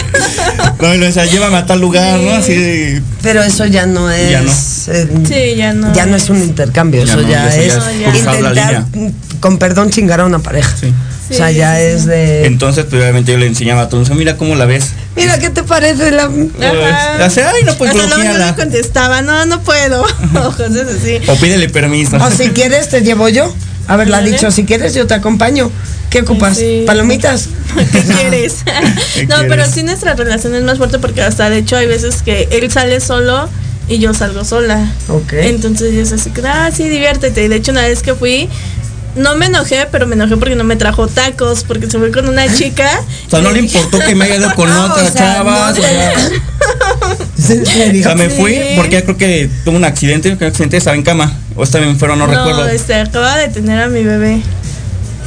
[0.81, 2.31] No, y lo decía, llévame a tal lugar, ¿no?
[2.31, 2.37] Sí.
[2.37, 4.31] Así de- Pero eso ya no es.
[4.31, 4.51] Ya no.
[4.51, 5.93] eh, Sí, ya no.
[5.93, 8.49] ya no es un intercambio, Ya eso no, ya eso ya es es cruzar la
[8.49, 9.11] intentar, línea.
[9.39, 10.75] con perdón, chingar a una pareja.
[10.79, 10.91] Sí.
[11.29, 12.45] O sea, ya sí, es de.
[12.45, 14.87] Entonces, pues, obviamente yo le enseñaba a todos, mira cómo la ves.
[15.15, 16.23] Mira, ¿qué te parece la.?
[16.23, 17.23] Ajá.
[17.25, 18.47] Hace, ay, no, pues yo bloqueala.
[18.47, 20.03] le contestaba, no, no puedo.
[20.35, 21.31] O.
[21.31, 22.17] O pídele permiso.
[22.17, 23.53] O si quieres, te llevo yo.
[23.87, 25.71] Haberla dicho, si quieres, yo te acompaño.
[26.11, 26.57] ¿Qué ocupas?
[26.57, 26.83] Sí.
[26.85, 27.47] ¿Palomitas?
[27.91, 28.57] ¿Qué quieres?
[29.15, 32.21] ¿Qué no, pero sí nuestra relación es más fuerte porque hasta de hecho hay veces
[32.21, 33.49] que él sale solo
[33.87, 34.85] y yo salgo sola.
[35.07, 35.33] Ok.
[35.33, 37.43] Entonces yo es así, que, ah, sí, diviértete.
[37.43, 38.49] Y de hecho una vez que fui,
[39.15, 42.27] no me enojé, pero me enojé porque no me trajo tacos, porque se fue con
[42.27, 42.89] una chica.
[43.27, 45.77] O sea, no le importó que me haya ido con No, otras o sea, chavas.
[45.77, 45.83] no o
[48.03, 48.35] sea, me Sí.
[48.37, 51.33] fui porque ya creo que tuvo un accidente, un accidente estaba en cama.
[51.55, 52.67] O estaba enfermo, no, recuerdo.
[52.67, 54.41] este, acaba de tener a mi bebé.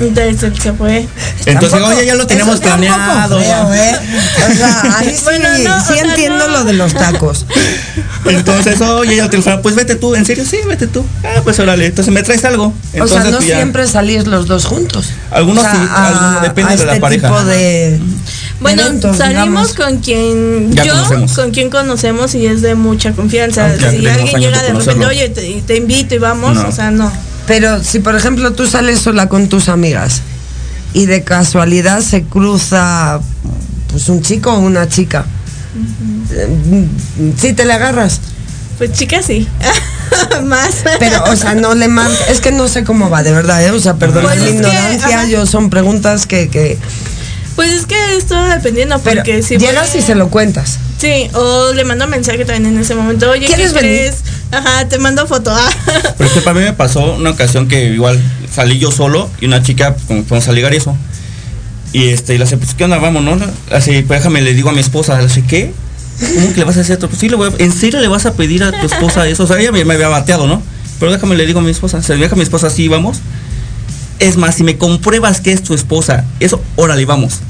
[0.00, 1.06] Entonces él se fue.
[1.46, 3.38] Entonces, Tampoco- oye, ya lo poco planeado.
[3.38, 3.92] feo, ¿eh?
[4.50, 6.58] O sea, ahí sí, Bueno, no, sí o sea, entiendo no.
[6.58, 7.46] lo de los tacos.
[8.24, 11.04] Entonces, oye, ya te lo pues vete tú, en serio, sí, vete tú.
[11.22, 12.72] Ah, pues órale, entonces me traes algo.
[12.92, 13.56] Entonces, o sea, no pues, ya.
[13.56, 15.10] siempre salís los dos juntos.
[15.30, 17.28] Algunos O sea, sí, algunos depende de la este pareja.
[17.28, 18.00] tipo de
[18.60, 19.74] Bueno, eventos, salimos digamos.
[19.74, 21.32] con quien Ya yo, conocemos.
[21.34, 23.66] con quien conocemos y es de mucha confianza.
[23.66, 26.54] Aunque ya si tenemos alguien llega de de repente, oye, te, te invito y vamos,
[26.56, 26.68] No.
[26.68, 27.12] o sea, no.
[27.46, 30.22] Pero si por ejemplo tú sales sola con tus amigas
[30.92, 33.20] y de casualidad se cruza
[33.90, 35.26] pues un chico o una chica.
[37.38, 38.20] ¿Sí te le agarras?
[38.78, 39.48] Pues chica sí.
[40.44, 40.84] Más.
[40.98, 42.16] Pero, o sea, no le marca.
[42.28, 43.70] Es que no sé cómo va, de verdad, ¿eh?
[43.70, 45.24] O sea, perdón Pues la que, ignorancia.
[45.26, 46.48] yo son preguntas que.
[46.48, 46.78] que
[47.56, 50.78] Pues es que esto dependiendo, pero porque si llegas y se lo cuentas.
[50.98, 53.30] Sí, o le mando mensaje también en ese momento.
[53.30, 53.90] Oye, ¿qué ¿Quieres venir?
[53.90, 54.16] crees?
[54.54, 55.50] Ajá, te mando foto.
[55.52, 55.68] Ah.
[56.18, 58.20] Pero es que para mí me pasó una ocasión que igual
[58.52, 60.96] salí yo solo y una chica, fuimos a ligar eso.
[61.92, 62.98] Y este, y le hace, pues, ¿qué onda?
[62.98, 63.36] Vamos, ¿no?
[63.70, 65.72] Así, pues déjame, le digo a mi esposa, hace, ¿qué?
[66.34, 67.08] ¿Cómo que le vas a hacer esto?
[67.08, 69.44] Pues sí, le voy a- ¿en serio le vas a pedir a tu esposa eso?
[69.44, 70.62] O sea, ella me, había bateado, ¿no?
[71.00, 73.18] Pero déjame, le digo a mi esposa, se deja a mi esposa así, vamos.
[74.20, 77.40] Es más, si me compruebas que es tu esposa, eso, órale, vamos.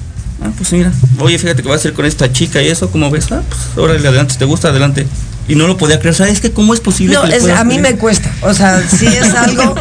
[0.42, 3.10] Ah, pues mira, oye, fíjate que va a ser con esta chica y eso, ¿cómo
[3.10, 3.30] ves?
[3.32, 5.06] Ah, pues órale, adelante, si te gusta, adelante.
[5.46, 7.78] Y no lo podía creer, ¿sabes que ¿Cómo es posible No, que es, a mí
[7.78, 8.32] me cuesta.
[8.42, 9.74] O sea, sí es algo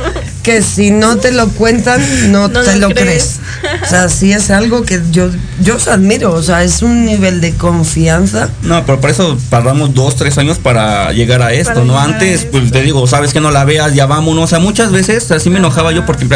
[0.44, 2.02] que si no te lo cuentan,
[2.34, 3.40] no, No te lo lo crees.
[3.62, 3.82] crees.
[3.84, 5.30] O sea, sí es algo que yo,
[5.62, 6.34] yo os admiro.
[6.34, 8.50] O sea, es un nivel de confianza.
[8.62, 11.98] No, pero por eso tardamos dos, tres años para llegar a esto, Para ¿no?
[11.98, 14.44] Antes, pues te digo, sabes que no la veas, ya vámonos.
[14.44, 16.28] O sea, muchas veces así me enojaba yo porque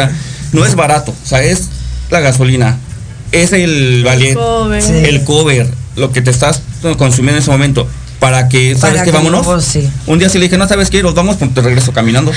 [0.52, 1.68] no es barato, o sea, es
[2.10, 2.78] la gasolina,
[3.32, 4.82] es el cover.
[4.82, 4.92] Sí.
[4.94, 6.62] el cover, lo que te estás
[6.96, 7.86] consumiendo en ese momento.
[8.18, 9.10] Para que, ¿sabes Para qué?
[9.12, 9.64] que Vámonos.
[9.64, 9.88] sí.
[10.06, 12.32] Un día sí le dije, no sabes qué, nos vamos, pues te regreso caminando.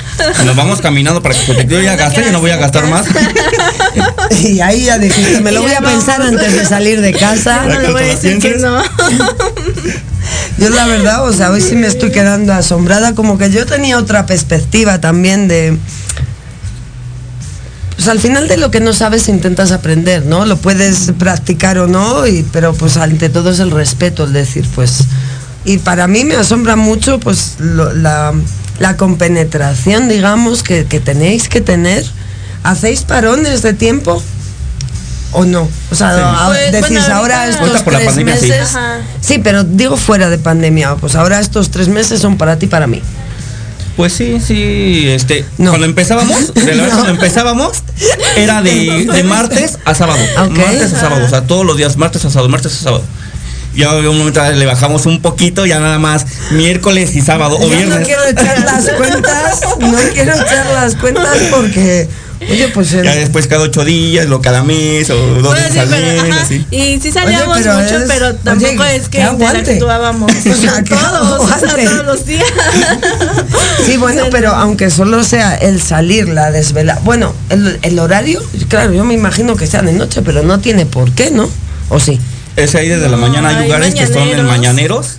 [0.45, 3.05] Nos vamos caminando para que te yo ya gasté y no voy a gastar más.
[4.39, 7.65] Y ahí ya dijiste, me lo voy a pensar antes de salir de casa.
[7.65, 8.81] No le voy a decir que no.
[10.57, 13.97] Yo la verdad, o sea, hoy sí me estoy quedando asombrada, como que yo tenía
[13.97, 15.77] otra perspectiva también de...
[17.95, 20.45] Pues al final de lo que no sabes intentas aprender, ¿no?
[20.45, 24.65] Lo puedes practicar o no, y, pero pues ante todo es el respeto, el decir,
[24.73, 25.03] pues...
[25.65, 28.33] Y para mí me asombra mucho pues lo- la,
[28.79, 32.05] la compenetración, digamos, que, que tenéis que tener.
[32.63, 34.21] ¿Hacéis parones de tiempo?
[35.33, 35.67] ¿O no?
[35.91, 36.21] O sea, Sí.
[36.23, 38.67] a- Pues, decís bueno, ahora ahorita- estos tres pandemia, meses.
[39.21, 42.69] Sí, pero digo fuera de pandemia, pues ahora estos tres meses son para ti y
[42.69, 43.01] para mí.
[43.97, 45.71] Pues sí, sí, este, No.
[45.71, 47.71] cuando empezábamos, de la verdad, cuando empezábamos,
[48.35, 50.19] era de, de martes a sábado.
[50.49, 53.03] Martes a sábado, o sea, todos los días, martes a sábado, martes a sábado.
[53.75, 57.69] Ya un momento le bajamos un poquito, ya nada más miércoles y sábado o Yo
[57.69, 57.99] viernes.
[57.99, 62.07] no quiero echar las cuentas, no quiero echar las cuentas porque,
[62.49, 65.71] oye, pues el- Ya después cada ocho días, lo cada mes, o dos Bueno, veces
[65.73, 66.65] sí, al pero, mes, ajá, así.
[66.69, 70.95] Y sí salíamos pero mucho, es- pero tampoco oye, es que interactuábamos O sea, que
[70.95, 72.43] todos, o sea, todos los días.
[73.85, 76.99] Sí, bueno, pero aunque solo sea el salir, la desvela.
[77.03, 80.85] Bueno, el, el horario, claro, yo me imagino que sea de noche, pero no tiene
[80.85, 81.49] por qué, ¿no?
[81.89, 82.19] ¿O sí?
[82.61, 85.17] Es ahí desde la mañana, hay lugares que son en mañaneros.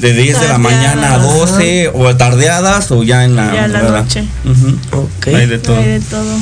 [0.00, 1.50] de 10 de la mañana a Tardeadas.
[1.50, 4.24] 12, o tardeadas, o ya en la, Ya en la noche.
[4.44, 5.02] Ujú.
[5.02, 5.26] Ok.
[5.28, 5.76] Hay de todo.
[5.76, 6.38] Hay de todo.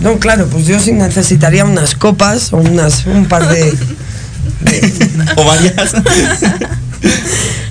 [0.00, 3.72] No, claro, pues yo sí necesitaría unas copas o unas, un par de...
[5.36, 5.94] O varias.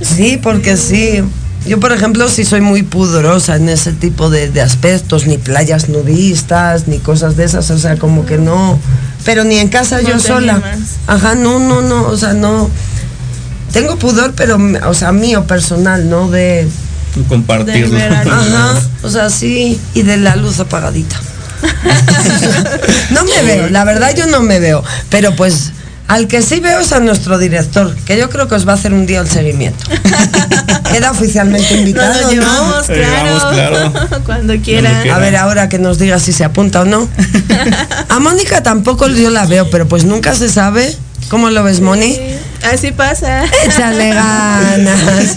[0.01, 1.23] Sí, porque sí.
[1.67, 5.89] Yo, por ejemplo, sí soy muy pudorosa en ese tipo de, de aspectos, ni playas
[5.89, 8.79] nudistas, ni cosas de esas, o sea, como que no.
[9.25, 10.53] Pero ni en casa No yo sola.
[10.53, 10.89] animas.
[11.07, 12.69] Ajá, no, no, no, o sea, no.
[13.73, 14.57] Tengo pudor, pero,
[14.87, 16.29] o sea, mío personal, ¿no?
[16.29, 16.67] De.
[17.27, 17.97] Compartirlo.
[17.97, 18.03] De.
[18.03, 21.19] Ajá, o sea, sí, y de la luz apagadita.
[23.11, 25.71] no me veo, la verdad yo no me veo, pero pues
[26.07, 28.75] al que sí veo es a nuestro director, que yo creo que os va a
[28.75, 29.83] hacer un día el seguimiento.
[30.91, 32.31] Queda oficialmente Nos invitado, lo ¿no?
[32.31, 33.25] llevamos, Lo claro.
[33.51, 34.23] llevamos, claro.
[34.25, 35.01] Cuando quiera.
[35.01, 35.15] quiera.
[35.15, 37.09] A ver, ahora que nos diga si se apunta o no.
[38.09, 40.95] A Mónica tampoco yo la veo, pero pues nunca se sabe.
[41.29, 42.13] ¿Cómo lo ves, Moni?
[42.13, 42.21] Sí,
[42.71, 43.43] Así pasa.
[43.65, 45.35] Échale ganas.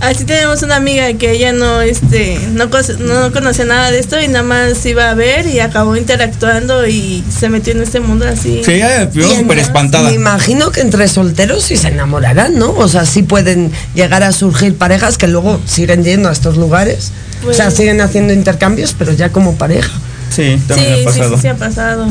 [0.00, 2.70] Así tenemos una amiga que ella no, este, no,
[3.00, 7.22] no conocía nada de esto y nada más iba a ver y acabó interactuando y
[7.38, 8.62] se metió en este mundo así.
[8.64, 10.08] Sí, ella súper espantada.
[10.08, 12.70] Me imagino que entre solteros sí se enamorarán, ¿no?
[12.70, 17.12] O sea, sí pueden llegar a surgir parejas que luego siguen yendo a estos lugares.
[17.46, 19.90] o sea, Pues- siguen haciendo intercambios, pero ya como pareja.
[20.34, 21.34] Sí, Sí, también sí, ha pasado.
[21.36, 22.06] sí, sí ha pasado.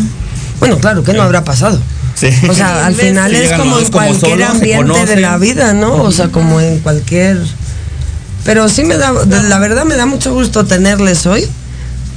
[0.60, 1.82] Bueno, claro, que no habrá pasado?
[2.16, 2.28] Sí.
[2.50, 6.04] O sea, al Sí, final sí, es como en cualquier ambiente de la vida, ¿no?
[6.04, 7.38] O sea, como en cualquier...
[8.46, 11.46] Pero sí me da, la verdad me da mucho gusto tenerles hoy,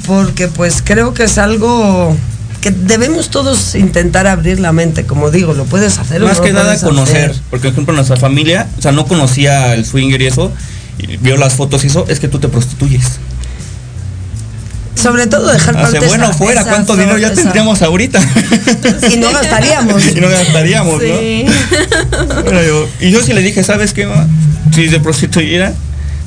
[0.06, 2.16] porque pues creo que es algo
[2.60, 6.44] que debemos todos intentar abrir la mente, como digo, lo puedes hacer o Más no
[6.44, 7.42] que nada conocer, hacer.
[7.50, 10.52] porque por ejemplo nuestra familia, o sea, no conocía el swinger y eso,
[10.98, 13.04] y vio las fotos y eso, es que tú te prostituyes.
[14.94, 18.20] Sobre todo dejar Hace parte bueno esa- fuera, esa ¿cuánto dinero ya esa- tendríamos ahorita?
[19.12, 20.06] Y no gastaríamos.
[20.16, 21.44] y no gastaríamos, Sí.
[22.28, 22.42] ¿no?
[22.44, 24.06] Bueno, yo- y yo sí le dije, ¿sabes qué?
[24.06, 24.26] ma?
[24.72, 25.72] Si se prostituyera,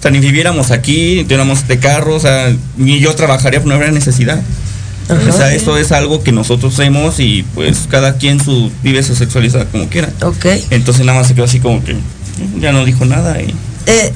[0.06, 3.76] sea, ni viviéramos aquí, ni tuviéramos de carro, o sea, ni yo trabajaría, pues no
[3.76, 4.40] habría necesidad.
[5.30, 9.16] O sea, eso es algo que nosotros hacemos y pues cada quien su, vive su
[9.16, 10.10] sexualidad como quiera.
[10.22, 10.46] Ok.
[10.72, 11.96] Entonces nada más se quedó así como que
[12.60, 13.54] ya no dijo nada y
[13.86, 14.12] Eh,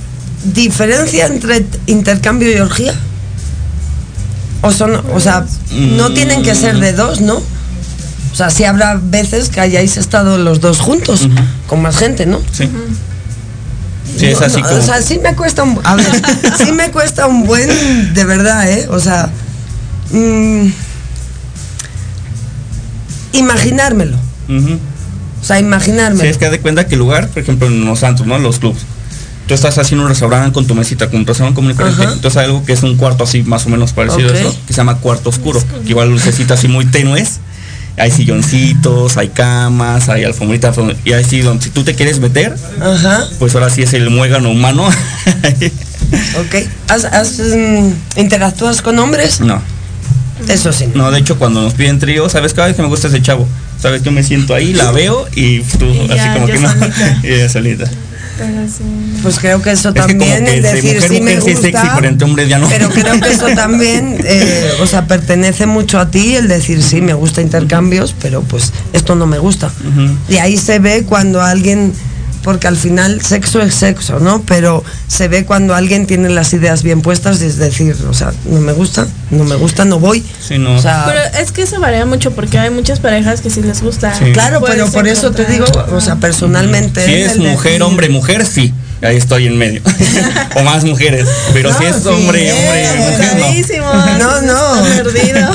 [0.54, 2.94] ¿Diferencia entre intercambio y orgía?
[4.62, 6.14] O son, o sea, no Mm.
[6.16, 7.36] tienen que ser de dos, ¿no?
[7.36, 11.28] O sea, sí habrá veces que hayáis estado los dos juntos,
[11.68, 12.40] con más gente, ¿no?
[12.52, 12.68] Sí.
[14.18, 14.80] Sí, es así no, como.
[14.80, 15.80] O sea, sí me cuesta un...
[15.84, 16.06] A ver,
[16.58, 18.14] sí me cuesta un buen...
[18.14, 18.88] De verdad, ¿eh?
[18.90, 19.30] O sea...
[20.12, 20.68] mm,
[23.34, 24.18] imaginármelo.
[25.42, 26.22] O sea, imaginármelo.
[26.22, 28.38] Sí, es que de cuenta que el lugar, por ejemplo, en los santos, ¿no?
[28.40, 28.80] Los clubs.
[29.48, 32.04] Tú estás haciendo un restaurante con tu mesita, con un restaurante y corriente.
[32.04, 32.14] Ajá.
[32.14, 34.74] Entonces hay algo que es un cuarto así más o menos parecido a eso, que
[34.74, 35.64] se llama cuarto oscuro.
[35.84, 37.40] Que igual lucecitas así muy tenues.
[38.00, 40.78] Hay silloncitos, hay camas, hay alfombritas.
[41.06, 44.10] Y ahí sí, donde si tú te quieres meter, Ajá, pues ahora sí es el
[44.10, 44.88] muégano humano.
[44.88, 46.56] ok.
[46.88, 49.42] ¿Has, has, mm, ¿Interactúas con hombres?
[49.42, 49.62] no.
[50.48, 50.86] Eso sí.
[50.96, 52.54] No, de hecho cuando nos piden trío, ¿sabes?
[52.54, 53.46] Cada vez que me gusta ese chavo,
[53.78, 54.04] ¿sabes?
[54.04, 56.70] Yo me siento ahí, la veo y tú, Y ya, así como que no.
[56.72, 57.20] solita.
[57.24, 57.92] y ella solita.
[58.40, 59.20] Pero sí.
[59.22, 61.62] Pues creo que eso Es también que es de decir mujer, sí me mujer gusta,
[61.62, 62.70] sexy, pero entre hombres ya no.
[62.70, 67.02] pero creo que eso también eh, o sea pertenece mucho a ti el decir sí
[67.02, 69.72] me gusta intercambios pero pues esto no me gusta
[70.30, 71.94] y ahí se ve cuando alguien
[72.50, 76.82] porque al final sexo es sexo no pero se ve cuando alguien tiene las ideas
[76.82, 80.58] bien puestas es decir o sea no me gusta no me gusta no voy Sí,
[80.58, 80.74] no.
[80.74, 83.84] o sea Pero es que eso varía mucho porque hay muchas parejas que sí les
[83.84, 84.16] gusta.
[84.18, 84.32] Sí.
[84.34, 87.84] claro Puedes pero por eso te digo o sea personalmente Si es el mujer, decir-
[87.84, 88.74] hombre, mujer, sí.
[89.04, 89.82] Ahí estoy en medio.
[90.56, 91.28] o más mujeres.
[91.54, 94.18] Pero si No, es sí, hombre, hombre, eh, mujer, no.
[94.18, 94.84] No, no.
[95.04, 95.50] Perdido.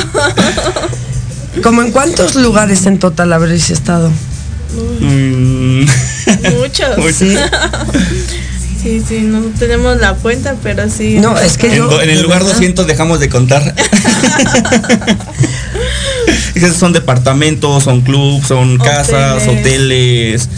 [1.65, 4.11] como en cuántos lugares en total habréis estado
[5.01, 5.87] Mm.
[6.59, 6.99] Muchos.
[6.99, 7.15] Muchos.
[7.19, 7.37] sí
[8.85, 11.17] Sí, sí, no tenemos la cuenta, pero sí.
[11.19, 13.75] No, es que En, yo do- en el lugar verdad, 200 dejamos de contar.
[16.55, 20.49] Esos son departamentos, son clubs, son casas, Hoteles.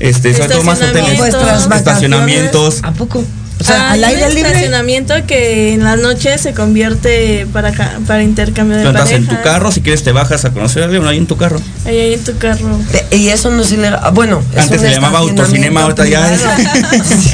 [0.00, 2.78] este, sobre todo más hoteles, vacaciones estacionamientos.
[2.84, 3.24] ¿A poco?
[3.58, 4.50] O sea, Ah, al hay aire un libre.
[4.50, 7.72] estacionamiento que en las noches se convierte para,
[8.06, 10.84] para intercambio de Tú entras en tu carro, si quieres te bajas a conocer a
[10.84, 11.58] alguien ahí en tu carro.
[11.86, 12.78] Ahí, ahí en tu carro.
[12.92, 13.98] Te- Y eso no es ilegal.
[14.02, 16.42] Ah, Bueno, es Antes se llamaba autocinema, ahorita ya es.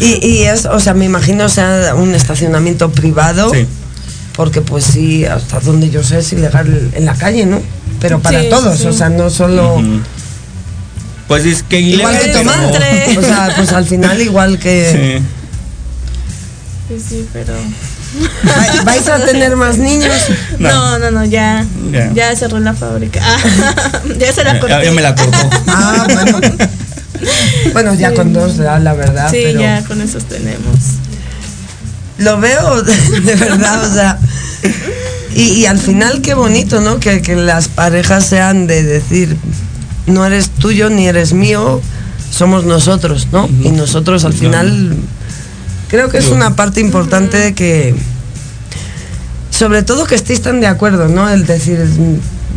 [0.00, 3.50] y, y es, o sea, me imagino sea un estacionamiento privado.
[3.52, 3.66] Sí.
[4.34, 7.60] Porque pues sí, hasta donde yo sé es ilegal en la calle, ¿no?
[8.00, 8.86] Pero para Sí, todos, sí.
[8.86, 9.82] o sea, no solo.
[11.32, 12.70] Pues es que Igual que tomar.
[12.72, 15.22] pero- O sea, pues al final igual que.
[16.88, 16.98] Sí.
[17.00, 17.54] Sí, sí, pero.
[18.46, 20.12] Va- ¿Vais a tener más niños?
[20.58, 21.64] No, no, no, ya.
[21.90, 22.12] Ya.
[22.12, 23.20] Ya, cerró la fábrica.
[23.22, 23.38] Ah,
[24.18, 24.84] ya se la Ya, corté.
[24.84, 25.50] ya me la cortó.
[25.68, 26.40] Ah, bueno.
[27.72, 29.30] Bueno, ya con dos, la, la verdad.
[29.30, 30.76] Sí, pero ya con esos tenemos.
[32.18, 34.18] Lo veo de verdad, o sea.
[35.34, 37.00] Y, y al final qué bonito, ¿no?
[37.00, 39.34] Que, que las parejas sean de decir,
[40.06, 41.80] no eres tuyo ni eres mío,
[42.30, 43.48] somos nosotros, ¿no?
[43.62, 44.94] Y nosotros al final
[45.88, 47.94] creo que es una parte importante de que,
[49.50, 51.28] sobre todo que estéis tan de acuerdo, ¿no?
[51.28, 51.78] El decir,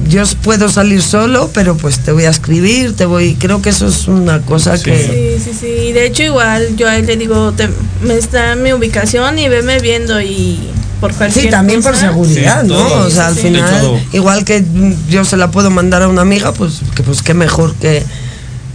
[0.09, 3.87] yo puedo salir solo, pero pues te voy a escribir, te voy, creo que eso
[3.87, 4.83] es una cosa Sí.
[4.85, 5.37] que...
[5.39, 5.67] Sí, sí, sí.
[5.89, 7.69] Y de hecho, igual yo a él le digo, te-
[8.03, 10.59] me está mi ubicación y veme viendo y
[11.01, 12.75] por cualquier Sí, también por seguridad, Sí, ¿no?
[12.75, 13.07] todo.
[13.07, 13.99] o sea, al Sí, final, todo.
[14.13, 14.63] igual que
[15.09, 18.03] yo se la puedo mandar a una amiga, pues que pues qué mejor que,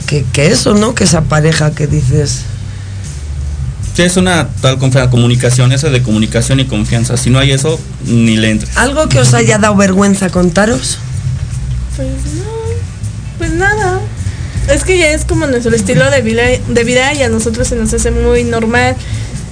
[0.06, 0.94] que, que eso, ¿no?
[0.94, 2.42] Que esa pareja que dices.
[3.94, 7.16] Sí, es una tal confianza, comunicación, esa de comunicación y confianza.
[7.16, 8.76] Si no hay eso, ni le entres.
[8.76, 10.98] ¿Algo que os haya dado vergüenza contaros?
[11.96, 12.44] Pues no,
[13.38, 14.00] pues nada.
[14.72, 17.74] Es que ya es como nuestro estilo de vida, de vida y a nosotros se
[17.74, 18.94] nos hace muy normal.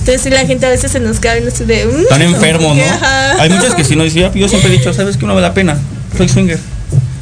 [0.09, 1.85] Entonces sí, la gente a veces se nos cae no sé, de...
[1.85, 2.83] mm, Están enfermos, ¿qué?
[2.87, 2.93] ¿no?
[2.95, 3.43] Ajá.
[3.43, 5.27] Hay muchos que si no dicen, "Ah, yo siempre he dicho, ¿sabes qué?
[5.27, 5.77] No me da pena.
[6.17, 6.59] Soy swinger.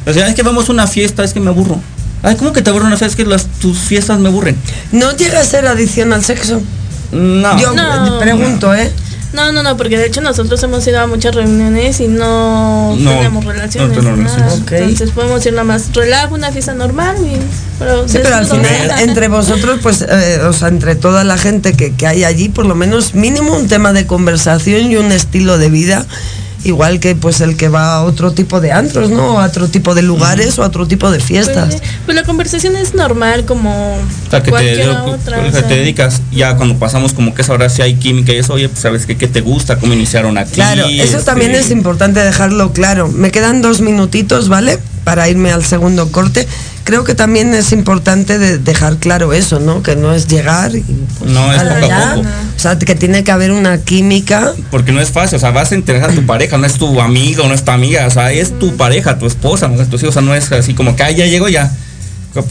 [0.05, 1.81] O sea, es que vamos a una fiesta, es que me aburro.
[2.23, 2.87] Ay, ¿cómo que te aburro?
[2.89, 4.55] No sabes que las, tus fiestas me aburren.
[4.93, 6.61] ¿No llega a ser adicción al sexo?
[7.11, 7.59] No.
[7.59, 8.19] Yo No.
[8.19, 8.89] pregunto, ¿eh?
[9.37, 13.11] No, no, no, porque de hecho nosotros hemos ido a muchas reuniones y no, No,
[13.11, 13.89] tenemos relaciones.
[13.95, 14.35] no tenemos nada.
[14.37, 14.63] relaciones.
[14.63, 14.71] Ok.
[14.71, 17.37] Entonces podemos ir nada más relajo, una fiesta normal y...
[17.77, 21.73] Pero Sí, pero al final, entre vosotros, pues, eh, o sea, entre toda la gente
[21.73, 25.59] que, que hay allí, por lo menos mínimo un tema de conversación y un estilo
[25.59, 26.03] de vida,
[26.63, 29.39] igual que pues el que va a otro tipo de antros, ¿no?
[29.39, 31.73] A otro tipo de lugares o a otro tipo de Pues, fiestas.
[31.73, 35.37] sí, pues la conversación es normal como O sea, que te, cualquier o otra.
[35.39, 38.33] sea, o sea, te dedicas, ya cuando pasamos como que es ahora si hay química
[38.33, 40.53] y eso, oye, pues sabes que qué te gusta, cómo iniciaron aquí.
[40.55, 43.07] Claro, eso este, también es importante dejarlo claro.
[43.07, 44.79] Me quedan dos minutitos, ¿vale?
[45.03, 46.47] Para irme al segundo corte.
[46.83, 49.83] creo que también es importante de dejar claro eso, ¿no?
[49.83, 50.81] Que no es llegar y
[51.19, 52.13] pues, No, es poco a ya.
[52.15, 52.27] poco.
[52.77, 54.53] Que tiene que haber una química.
[54.71, 56.99] Porque no es fácil, o sea, vas a interesar a tu pareja, no es tu
[57.01, 59.95] amigo, no es tu amiga, o sea, es tu pareja, tu esposa, no es tu
[59.97, 61.71] hijo, o sea, no es así como que, ah, ya llego ya.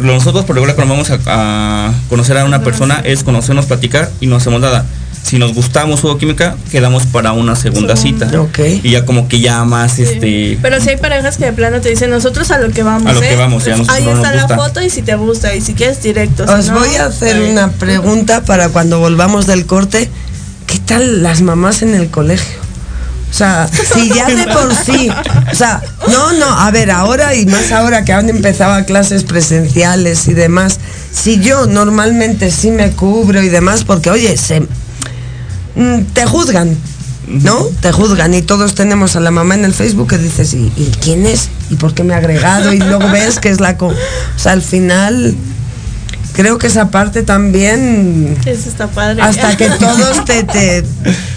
[0.01, 4.27] Nosotros por regular cuando vamos a, a conocer a una persona es conocernos, platicar y
[4.27, 4.85] no hacemos nada.
[5.27, 8.31] Si nos gustamos hubo química, quedamos para una segunda cita.
[8.41, 8.61] Ok.
[8.85, 11.89] Y ya como que ya más este Pero si hay parejas que de plano te
[11.89, 13.11] dicen, nosotros a lo que vamos.
[13.11, 13.31] A lo ¿eh?
[13.31, 15.75] que vamos, ya Ahí no nos está la foto y si te gusta, y si
[15.75, 16.47] quieres directo.
[16.47, 20.09] si Os no, voy a hacer una pregunta para cuando volvamos del corte.
[20.69, 22.66] ¿Qué tal las mamás en el colegio?
[23.29, 25.11] O sea, si ya de por sí,
[25.53, 29.25] o sea, no, no, a ver, ahora y más ahora que han empezado a clases
[29.25, 30.79] presenciales y demás,
[31.13, 36.77] si yo normalmente sí me cubro y demás, porque oye, se, mm, te juzgan,
[37.27, 37.65] ¿no?
[37.81, 40.91] Te juzgan y todos tenemos a la mamá en el Facebook que dices, ¿y, y
[41.03, 41.49] quién es?
[41.69, 42.73] ¿Y por qué me ha agregado?
[42.73, 43.77] Y luego ves que es la...
[43.77, 45.35] co- O sea, al final
[46.37, 49.23] creo que esa parte también Eso está padre.
[49.23, 50.85] hasta que todos te, te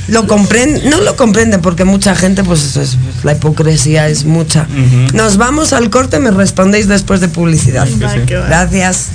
[0.10, 4.26] lo comprenden, no lo comprenden porque mucha gente pues, eso es- pues, la hipocresía es
[4.26, 4.68] mucha.
[5.14, 7.88] Nos vamos al corte, me respondéis después de publicidad.
[8.28, 9.08] Gracias.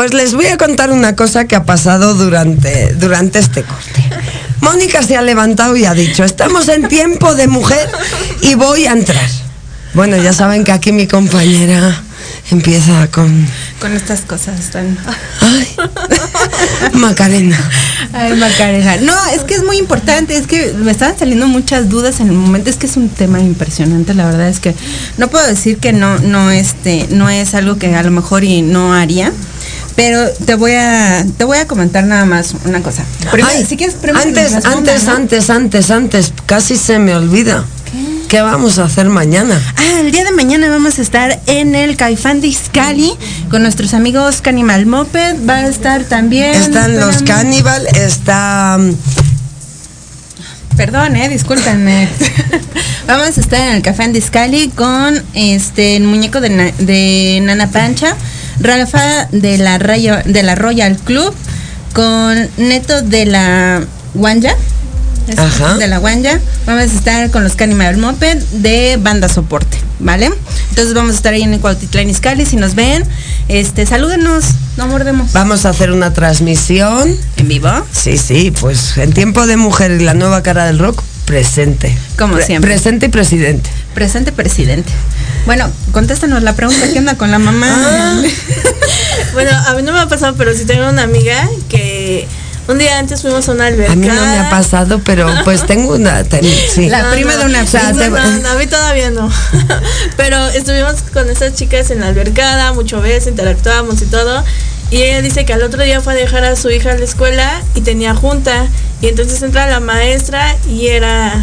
[0.00, 4.02] Pues les voy a contar una cosa que ha pasado durante, durante este corte.
[4.62, 7.86] Mónica se ha levantado y ha dicho, estamos en tiempo de mujer
[8.40, 9.28] y voy a entrar.
[9.92, 12.02] Bueno, ya saben que aquí mi compañera
[12.50, 13.46] empieza con...
[13.78, 14.96] Con estas cosas tan...
[15.42, 15.68] Ay,
[16.94, 17.58] Macarena.
[18.14, 18.96] Ay, Macarena.
[19.02, 22.36] No, es que es muy importante, es que me estaban saliendo muchas dudas en el
[22.36, 24.74] momento, es que es un tema impresionante, la verdad es que
[25.18, 28.62] no puedo decir que no, no, este, no es algo que a lo mejor y
[28.62, 29.30] no haría,
[29.96, 33.04] Pero te voy a te voy a comentar nada más una cosa.
[33.32, 35.12] Primero, Ay, si quieres, primero antes, antes, ¿no?
[35.14, 37.64] antes, antes, antes, casi se me olvida.
[38.28, 39.60] ¿Qué vamos a hacer mañana?
[39.76, 43.12] Ah, el día de mañana vamos a estar en el Caifán de Izcali
[43.50, 45.36] con nuestros amigos Canimal Moped.
[45.48, 46.54] Va a estar también.
[46.54, 47.22] Están los.
[47.24, 48.92] Cannibal, está mm,
[50.76, 52.08] Perdón, eh, discúlpenme.
[53.08, 57.68] Vamos a estar en el Café Andiscali con este el muñeco de, Na- de Nana
[57.70, 58.14] Pancha,
[58.60, 61.34] Rafa de la Rayo- de la Royal Club,
[61.92, 63.82] con Neto de la
[64.14, 64.54] Guanja.
[65.36, 65.76] Ajá.
[65.78, 66.40] De la Guanja.
[66.66, 70.30] Vamos a estar con los Canimal Moped de banda soporte, ¿vale?
[70.70, 72.44] Entonces vamos a estar ahí en el Cuautitlán Izcalli.
[72.46, 73.04] Si nos ven,
[73.48, 74.44] este, salúdenos,
[74.76, 75.32] no mordemos.
[75.32, 77.16] Vamos a hacer una transmisión.
[77.36, 77.70] ¿En vivo?
[77.92, 81.96] Sí, sí, pues en tiempo de mujer y la nueva cara del rock, presente.
[82.18, 82.72] Como Pre- siempre.
[82.72, 83.70] Presente y presidente.
[83.94, 84.90] Presente presidente.
[85.46, 87.66] Bueno, contéstanos la pregunta, ¿qué onda con la mamá?
[87.70, 88.22] Ah.
[89.32, 92.26] Bueno, a mí no me ha pasado, pero sí tengo una amiga que
[92.66, 93.92] un día antes fuimos a una albercada.
[93.92, 96.24] A mí no me ha pasado, pero pues tengo una.
[96.24, 96.88] ten- sí.
[96.88, 99.30] La prima de una O sea, no, te- no, no, a mí todavía no.
[100.16, 104.42] Pero estuvimos con estas chicas en la albercada, mucho beso, interactuábamos y todo.
[104.90, 107.04] Y ella dice que al otro día fue a dejar a su hija a la
[107.04, 108.66] escuela y tenía junta.
[109.00, 111.34] Y entonces entra la maestra y era.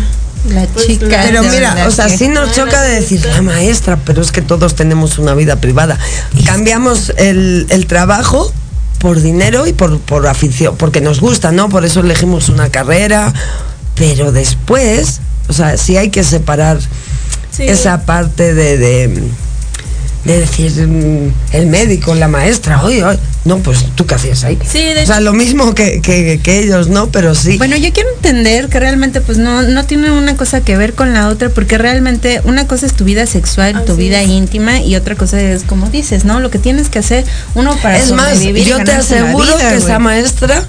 [0.49, 1.07] La Pues, chica.
[1.07, 4.31] la- Pero mira, o sea, sí nos Ay, choca de decir la maestra, pero es
[4.31, 5.97] que todos tenemos una vida privada.
[6.45, 8.51] Cambiamos el, el trabajo
[8.99, 11.69] por dinero y por, por afición, porque nos gusta, ¿no?
[11.69, 13.33] Por eso elegimos una carrera,
[13.95, 15.19] pero después,
[15.49, 16.79] o sea, sí hay que separar
[17.51, 17.63] Sí.
[17.63, 19.23] esa parte de, de,
[20.27, 24.59] de decir mm, el médico, la maestra, oye, oye, no, pues tú qué hacías ahí.
[24.69, 27.07] Sí, de O sea, lo mismo que, que- que ellos, ¿no?
[27.09, 27.57] Pero sí.
[27.57, 31.13] Bueno, yo quiero entender que realmente pues no, no tiene una cosa que ver con
[31.13, 34.27] la otra, porque realmente una cosa es tu vida sexual, tu vida es.
[34.29, 36.41] íntima, y otra cosa es como dices, ¿no?
[36.41, 37.23] Lo que tienes que hacer
[37.55, 40.63] uno para Es más, sobrevivir y yo te aseguro vida, que esa maestra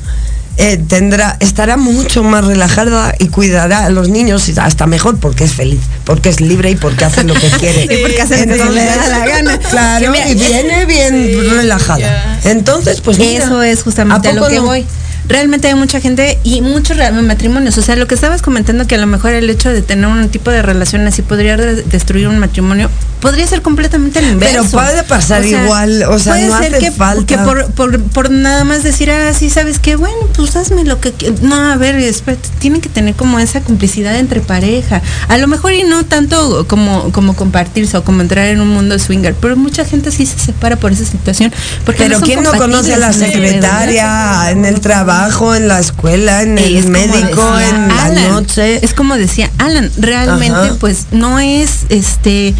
[0.60, 5.44] eh, tendrá, estará mucho más relajada y cuidará a los niños y hasta mejor porque
[5.44, 7.84] es feliz, porque es libre y porque hace lo que quiere.
[7.84, 9.58] Y porque hace lo que le da la gana.
[9.58, 12.40] Claro, y viene bien relajada.
[12.44, 14.64] Entonces, pues mira, Eso es justamente ¿a a lo que no?
[14.64, 14.84] voy.
[15.28, 17.76] Realmente hay mucha gente y muchos matrimonios.
[17.78, 20.28] O sea, lo que estabas comentando que a lo mejor el hecho de tener un
[20.28, 24.62] tipo de relación así podría de- destruir un matrimonio, podría ser completamente el inverso.
[24.62, 27.26] Pero puede pasar igual, o sea, puede no ser hace que, falta.
[27.26, 31.00] que por, por, por nada más decir, ah, sí, sabes qué, bueno, pues hazme lo
[31.00, 31.12] que...
[31.12, 31.38] qui-".
[31.40, 35.02] No, a ver, espérate, tienen que tener como esa complicidad entre pareja.
[35.28, 38.98] A lo mejor y no tanto como, como compartirse o como entrar en un mundo
[38.98, 41.52] swinger, pero mucha gente sí se separa por esa situación.
[41.84, 45.17] Porque Pero son ¿quién no conoce a la secretaria en el trabajo,
[45.56, 48.84] en la escuela, en el médico, decía en la Alan, noche?
[48.84, 50.76] Es como decía Alan, realmente Ajá.
[50.78, 52.54] pues no es este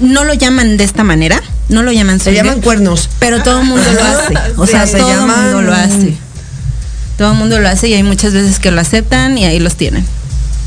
[0.00, 3.08] no lo llaman de esta manera, no lo llaman Se llaman cuernos.
[3.18, 4.34] pero todo el mundo lo hace.
[4.56, 6.14] O Sí, sea, se todo el llaman- mundo lo hace.
[7.18, 9.76] Todo el mundo lo hace y hay muchas veces que lo aceptan y ahí los
[9.76, 10.06] tienen.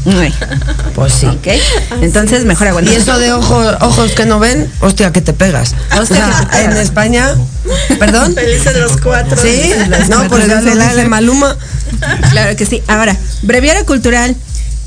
[0.05, 0.33] Ay,
[0.95, 1.25] Pues sí.
[1.27, 1.47] ¿ok?
[2.01, 2.93] Entonces mejor Y aguantar.
[2.93, 5.73] eso de ojos, ojos que no ven, hostia, que te pegas.
[5.97, 6.75] Hostia, O sea, que te pegas.
[6.75, 7.35] en España,
[7.99, 8.33] ¿perdón?
[8.35, 9.41] Felices los cuatro.
[9.41, 9.71] Sí,
[10.09, 11.55] no, por lo dice Maluma.
[12.31, 12.83] Claro que sí.
[12.87, 14.35] Ahora, breviario cultural.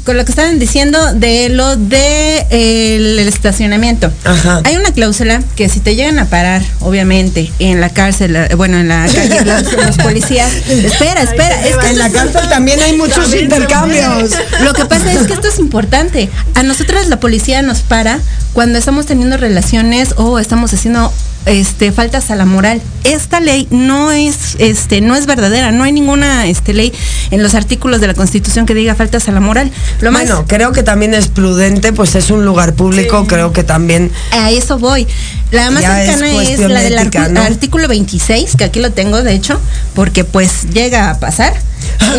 [0.07, 4.11] Con lo que estaban diciendo de lo de el, el estacionamiento.
[4.25, 4.63] Ajá.
[4.65, 8.79] Hay una cláusula que si te llegan a parar, obviamente, en la cárcel, eh, bueno,
[8.79, 10.53] en la calle, los, los policías.
[10.69, 14.31] Espera, espera, es que En la cárcel también hay muchos También intercambios.
[14.63, 16.31] lo que pasa es que esto es importante.
[16.55, 18.21] A nosotras la policía nos para
[18.53, 21.13] cuando estamos teniendo relaciones o estamos haciendo
[21.47, 22.83] este faltas a la moral.
[23.05, 26.93] Esta ley no es este no es verdadera, no hay ninguna este ley
[27.31, 29.71] en los artículos de la Constitución que diga faltas a la moral.
[30.01, 33.65] Lo más Bueno, creo que también es prudente, pues es un lugar público, creo que
[33.65, 35.07] también a eso voy.
[35.53, 36.99] La más es cercana es, cuestión la del
[37.39, 39.61] artículo 26, que aquí lo tengo de hecho,
[39.95, 41.55] porque pues llega a pasar.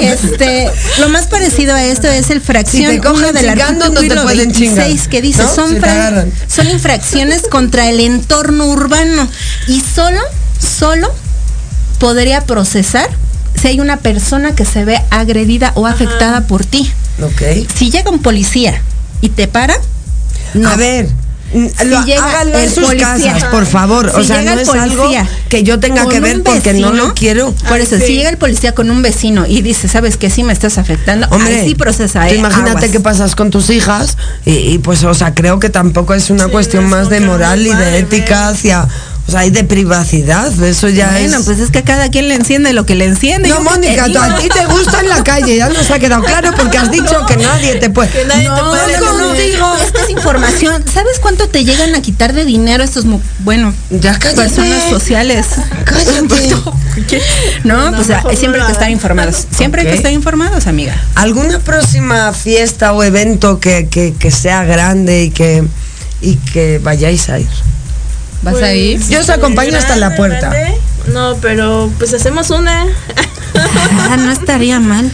[0.02, 0.70] Este,
[1.00, 3.98] lo más parecido a esto es el fracción Si te cogen uno del no te
[3.98, 5.54] artículo pueden 26 chingar, que dice ¿no?
[5.54, 9.28] son, Si son infracciones contra el entorno urbano
[9.68, 10.20] y solo,
[10.60, 11.12] solo
[12.00, 13.10] podría procesar
[13.60, 16.92] si hay una persona que se ve agredida o afectada por ti.
[17.22, 17.68] Ok.
[17.76, 18.82] Si llega un policía
[19.22, 19.76] y te para,
[20.54, 20.70] no.
[20.70, 21.10] A ver,
[21.54, 23.08] lo- llega háganlo en el sus policía.
[23.34, 24.08] casas, por favor.
[24.14, 25.10] o Si sea, llega no el es algo
[25.50, 27.54] que yo tenga que ver porque no lo quiero.
[27.68, 30.44] Por eso, Ay, si llega el policía con un vecino y dice, sabes que sí
[30.44, 32.36] me estás afectando, Hombre, ahí sí procesa, ¿eh?
[32.36, 32.92] imagínate Aguas.
[32.92, 36.46] qué pasas con tus hijas y, y, pues, o sea, creo que tampoco es una
[36.46, 38.88] Sí, cuestión más de moral y de ética hacia
[39.28, 41.44] O sea, hay de privacidad, eso ya bueno, es...
[41.46, 43.50] pues es que a cada quien le enciende lo que le enciende.
[43.50, 44.22] No, te Mónica, tú- digo.
[44.22, 47.26] a ti te gusta en la calle, ya nos ha quedado claro porque has dicho
[47.26, 48.10] que nadie te puede.
[48.10, 50.82] Que nadie te No, puede no, digo, esta es información.
[50.94, 54.42] ¿Sabes cuánto te llegan a quitar de dinero estos, mu- bueno, Ya cállate.
[54.44, 55.46] personas sociales?
[55.84, 56.56] Cállate.
[57.64, 58.08] No, No, pues
[58.40, 59.46] siempre hay que estar informados.
[59.52, 60.96] Siempre hay que estar informados, amiga.
[61.16, 65.64] ¿Alguna próxima fiesta o evento que, que, que sea grande y que,
[66.22, 67.48] y que vayáis a ir?
[68.44, 69.00] ¿Vas a Pues, ir?
[69.10, 70.50] Yo os acompaño hasta la puerta.
[70.50, 70.78] grande,
[71.14, 72.86] No, pero pues hacemos una.
[73.56, 75.10] Ah, no estaría mal.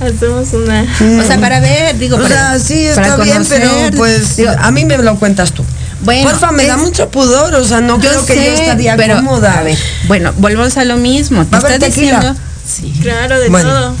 [0.00, 0.82] hacemos una.
[1.20, 3.94] O sea, para ver, digo, O para, sea, sí, para está bien, pero conocer.
[3.96, 5.64] pues Digo, a mí me lo cuentas tú.
[6.02, 9.16] bueno, Porfa, me es- da mucho pudor, o sea, no creo que yo estaría pero,
[9.16, 9.58] cómoda.
[9.58, 11.44] A ver, bueno, volvemos a lo mismo.
[11.44, 12.16] Te ¿Va a haber está tequila?
[12.20, 12.40] diciendo.
[12.66, 12.92] Sí.
[13.02, 13.68] Claro, de Bueno.
[13.68, 13.94] todo.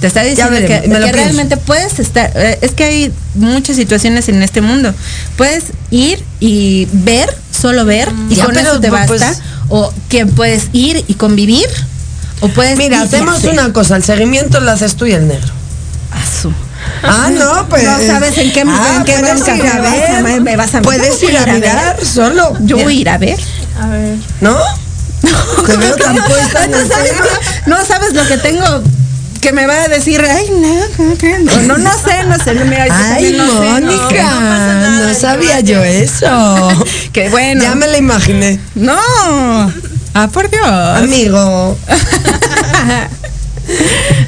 [0.00, 1.12] Te está diciendo que, me lo que pienso.
[1.12, 4.94] realmente puedes estar, eh, es que hay muchas situaciones en este mundo.
[5.36, 9.34] Puedes ir y ver, solo ver, y Ya, con pero, eso te pues, basta.
[9.68, 11.66] o que puedes ir y convivir,
[12.40, 15.28] o puedes Mira, ir y hacemos una cosa, el seguimiento lo haces tú y el
[15.28, 15.52] negro.
[16.12, 16.52] A su-
[17.02, 17.84] Ah, no, pues.
[17.84, 20.40] No sabes en qué- Ah, en qué puedes ir me a vas a- ver.
[20.40, 21.54] me vas a- Puedes ir a ver.
[21.56, 22.56] mirar solo.
[22.60, 23.38] Yo voy a ir a ver.
[23.80, 24.16] A ver.
[24.40, 24.56] ¿No?
[25.66, 27.24] Te veo tan puesta en el ¿Sabes tema.
[27.26, 27.70] qué?
[27.70, 28.82] No sabes lo que tengo
[29.40, 31.04] que me va a decir, ay, no,
[31.38, 33.62] no, no, no sé, no sé, no, mira, Ay, no no.
[33.62, 36.68] Mónica, no nada, no sabía yo eso.
[37.12, 37.62] Que bueno.
[37.62, 38.60] Ya me la imaginé.
[38.74, 38.96] No.
[40.14, 40.64] Ah, por Dios.
[40.64, 41.76] Amigo.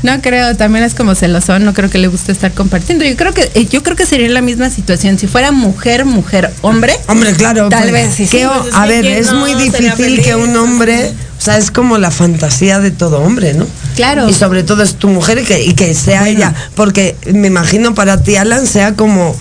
[0.02, 3.04] No creo, también es como celosón, no creo que le guste estar compartiendo.
[3.04, 6.50] Yo creo que eh, yo creo que sería la misma situación si fuera mujer, mujer,
[6.62, 6.94] hombre.
[7.06, 7.68] Hombre, claro.
[7.68, 8.46] Tal pues, vez sí, que, sí.
[8.46, 10.64] Pues es a ver, es no muy difícil que un ¿no?
[10.64, 11.12] hombre,
[11.43, 13.66] o sea, es como la fantasía de todo hombre, ¿no?
[13.97, 14.28] Claro.
[14.28, 16.55] Y sobre todo es tu mujer y que, y que sea ella.
[16.76, 19.34] Porque me imagino para ti, Alan, sea como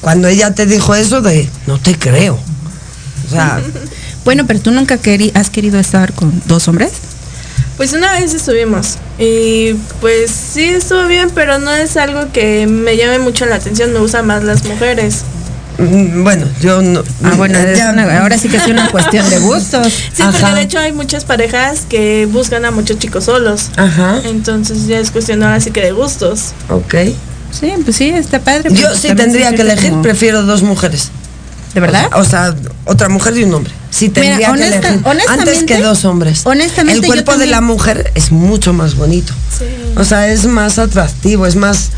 [0.00, 2.34] cuando ella te dijo eso de, no te creo.
[3.28, 3.62] O sea,
[4.24, 6.90] Bueno, pero tú nunca queri- has querido estar con dos hombres.
[7.76, 12.96] Pues una vez estuvimos y pues sí estuvo bien, pero no es algo que me
[12.96, 15.20] llame mucho la atención, me gustan más las mujeres.
[15.78, 17.02] Mm, bueno, yo no.
[17.22, 19.88] Ah, bueno, es ya- una- ahora sí que es una cuestión de gustos.
[20.12, 20.32] Sí, Ajá.
[20.32, 23.70] porque de hecho hay muchas parejas que buscan a muchos chicos solos.
[23.76, 26.52] Ajá, Entonces ya es cuestión ahora sí que de gustos.
[26.68, 26.94] ok.
[27.52, 28.70] Sí, pues sí, está padre.
[28.74, 31.10] Yo sí tendría que elegir, como- prefiero dos mujeres.
[31.72, 32.08] ¿De verdad?
[32.14, 32.54] O sea,
[32.84, 33.72] otra mujer y un hombre.
[33.90, 35.02] Sí tendría Mira, que elegir.
[35.28, 36.42] Antes que dos hombres.
[36.46, 39.32] honestamente, El yo cuerpo de la mujer es mucho más bonito.
[39.56, 39.64] Sí.
[39.96, 41.90] O sea, es más atractivo, es más.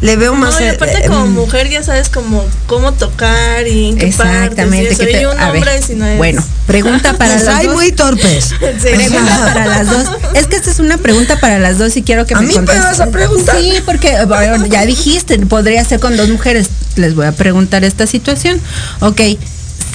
[0.00, 0.54] Le veo más.
[0.54, 3.98] No, y eh, aparte eh, como mm, mujer ya sabes como cómo tocar y en
[3.98, 4.88] qué Exactamente.
[4.88, 6.16] partes y que te- y un a ver, hombre si no es...
[6.16, 7.74] Bueno, pregunta para Los las hay dos.
[7.74, 8.54] muy torpes.
[8.80, 8.88] Sí.
[8.94, 10.04] Pregunta para las dos.
[10.34, 12.48] Es que esta es una pregunta para las dos y quiero que ¿A me mí
[12.48, 12.82] me contesten.
[12.84, 13.56] vas a preguntar?
[13.60, 16.68] Sí, porque bueno, ya dijiste, podría ser con dos mujeres.
[16.96, 18.58] Les voy a preguntar esta situación.
[19.00, 19.20] Ok,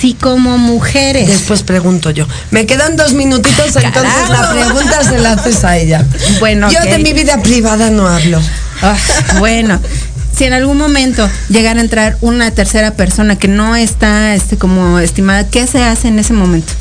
[0.05, 1.27] si como mujeres.
[1.27, 2.27] Después pregunto yo.
[2.51, 6.05] Me quedan dos minutitos, entonces la pregunta se la haces a ella.
[6.39, 8.39] Bueno, Yo de mi vida privada no hablo.
[8.83, 8.95] Ah,
[9.39, 9.79] bueno,
[10.35, 14.99] si en algún momento llegara a entrar una tercera persona que no está este como
[14.99, 16.71] estimada, ¿qué se hace en ese momento?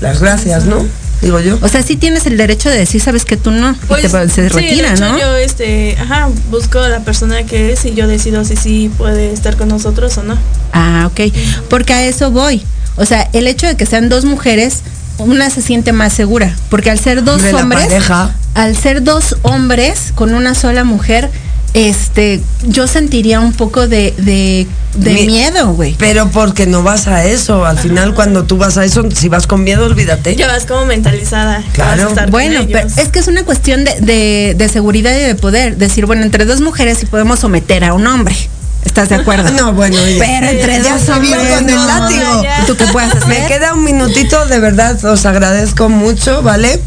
[0.00, 0.86] Las gracias, ¿no?
[1.20, 1.58] Digo yo.
[1.62, 4.28] O sea, sí tienes el derecho de decir, sabes que tú no, y Pues, te-
[4.28, 5.18] se sí, retira, de hecho, ¿no?
[5.18, 9.32] Yo, este, ajá, busco a la persona que es y yo decido si sí puede
[9.32, 10.38] estar con nosotros o no.
[10.72, 11.32] Ah, ok.
[11.68, 12.62] Porque a eso voy.
[12.96, 14.82] O sea, el hecho de que sean dos mujeres,
[15.18, 16.54] una se siente más segura.
[16.70, 18.34] Porque al ser dos Hombre, la hombres, pareja.
[18.54, 21.30] al ser dos hombres con una sola mujer,
[21.74, 25.94] este, yo sentiría un poco de, de, de Mi- miedo, güey.
[25.98, 27.64] Pero porque no vas a eso.
[27.66, 30.34] Al final, cuando tú vas a eso, si vas con miedo, olvídate.
[30.34, 31.62] Ya vas como mentalizada.
[31.72, 31.90] Claro.
[31.90, 35.12] vas a estar con Bueno, pero es que es una cuestión de, de, de seguridad
[35.16, 35.76] y de poder.
[35.76, 38.34] Decir, bueno, entre dos mujeres sí podemos someter a un hombre.
[38.84, 39.50] ¿Estás de acuerdo?
[39.58, 40.16] No, bueno, oye.
[40.18, 41.34] Pero entre Ya dos hombres.
[41.36, 41.86] con el no.
[41.86, 42.42] látigo.
[42.66, 43.28] ¿Tú qué puedes hacer?
[43.28, 46.80] Me queda un minutito, de verdad, os agradezco mucho, ¿vale?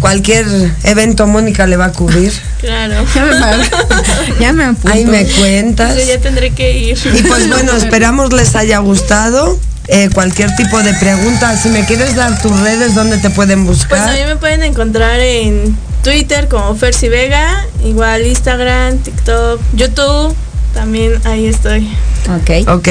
[0.00, 0.46] Cualquier
[0.84, 2.32] evento Mónica le va a cubrir.
[2.56, 3.04] Claro.
[3.14, 4.88] Ya me, ya me apunto.
[4.88, 5.96] Ahí me cuentas.
[5.96, 6.98] Yo ya tendré que ir.
[7.14, 9.58] Y pues bueno, esperamos les haya gustado.
[9.88, 13.78] Eh, cualquier tipo de pregunta, si me quieres dar tus redes, ¿dónde te pueden Pues
[13.78, 14.12] a buscar?
[14.14, 20.34] mí me pueden encontrar en Twitter como Fersi Vega, igual Instagram, TikTok, YouTube,
[20.74, 21.88] también ahí estoy.
[22.28, 22.68] Ok.
[22.68, 22.88] Ok.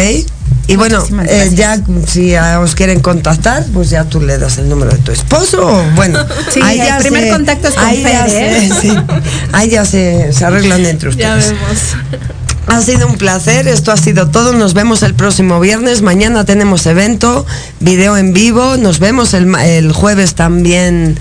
[0.68, 4.92] Y bueno, eh, ya si os quieren contactar, pues ya tú le das el número
[4.92, 5.84] de tu esposo.
[5.96, 6.20] Bueno,
[6.52, 8.70] Sí, ahí el ya primer se- contacto es con ahí ya Fer, ¿eh?
[8.70, 8.98] se- sí,
[9.52, 11.52] ahí ya se, se arreglan entre Ya ustedes.
[11.60, 11.80] vemos.
[12.68, 14.52] Ha sido un placer, esto ha sido todo.
[14.54, 16.02] Nos vemos el próximo viernes.
[16.02, 17.46] Mañana tenemos evento,
[17.80, 18.78] video en vivo.
[18.78, 21.20] Nos vemos el, el jueves también,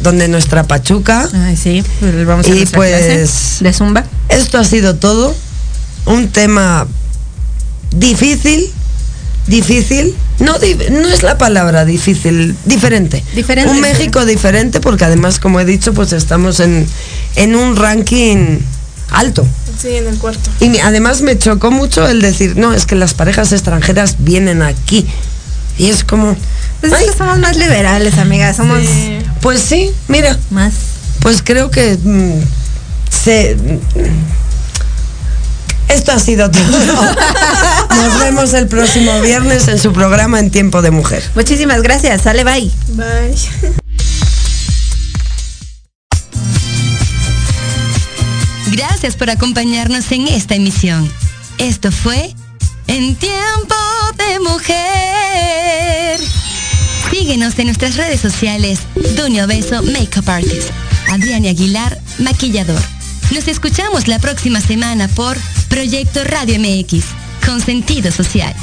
[0.00, 1.26] donde nuestra Pachuca.
[1.46, 4.04] Ay, sí, pues vamos a Y pues- clase de Zumba.
[4.28, 5.34] Esto ha sido todo.
[6.04, 6.86] Un tema
[7.92, 8.70] difícil,
[9.46, 10.14] difícil.
[10.40, 10.54] No,
[10.90, 13.22] no es la palabra difícil, diferente.
[13.34, 13.80] Diferente, Un.
[13.80, 16.86] México diferente porque además, como he dicho, pues estamos en,
[17.36, 18.58] en un ranking
[19.10, 19.46] alto.
[19.80, 20.50] Sí, en el cuarto.
[20.60, 25.06] Y además me chocó mucho el decir, no, es que las parejas extranjeras vienen aquí.
[25.78, 26.36] Y es como,
[26.80, 28.56] Pues es que somos más liberales, amigas.
[28.56, 29.18] Somos Sí.
[29.40, 30.72] pues sí, mira, más.
[31.20, 32.40] pues creo que mm,
[33.10, 33.56] se...
[35.94, 36.64] Esto ha sido todo.
[37.90, 41.22] Nos vemos el próximo viernes en su programa En Tiempo de Mujer.
[41.36, 42.22] Muchísimas gracias.
[42.22, 42.68] Sale, bye.
[42.88, 43.36] Bye.
[48.72, 51.08] Gracias por acompañarnos en esta emisión.
[51.58, 52.34] Esto fue
[52.88, 53.76] En Tiempo
[54.16, 56.18] de Mujer.
[57.08, 58.80] Síguenos en nuestras redes sociales,
[59.16, 60.70] Dunio Beso Makeup Artist,
[61.08, 62.82] Adriana Aguilar, Maquillador.
[63.32, 65.36] Nos escuchamos la próxima semana por
[65.68, 67.04] Proyecto Radio MX,
[67.44, 68.54] con sentido social.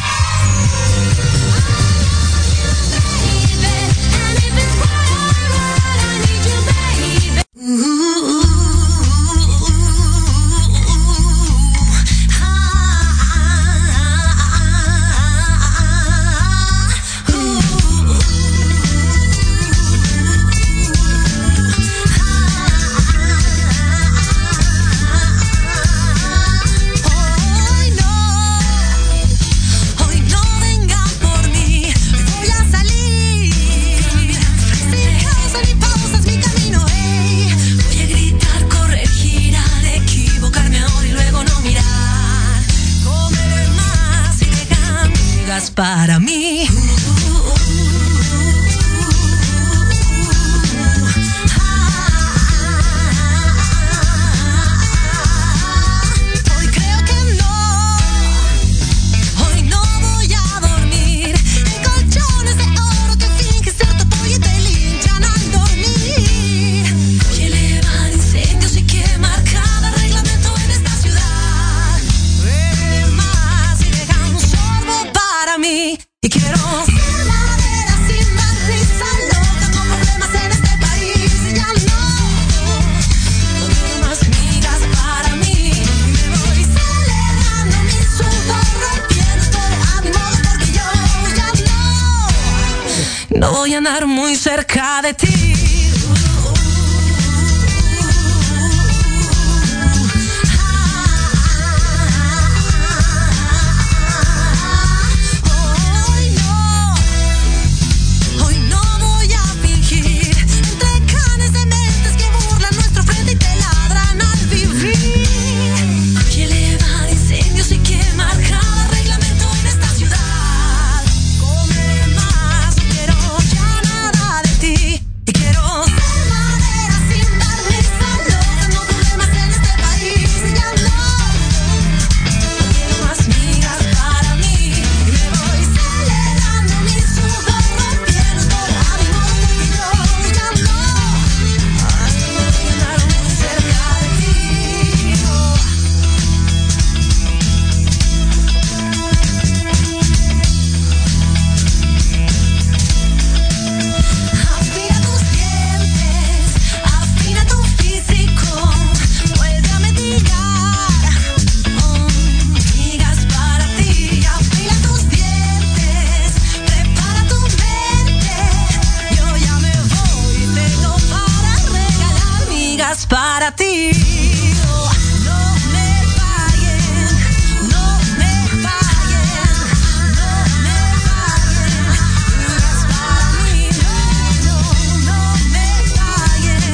[94.32, 95.51] Muy cerca de ti.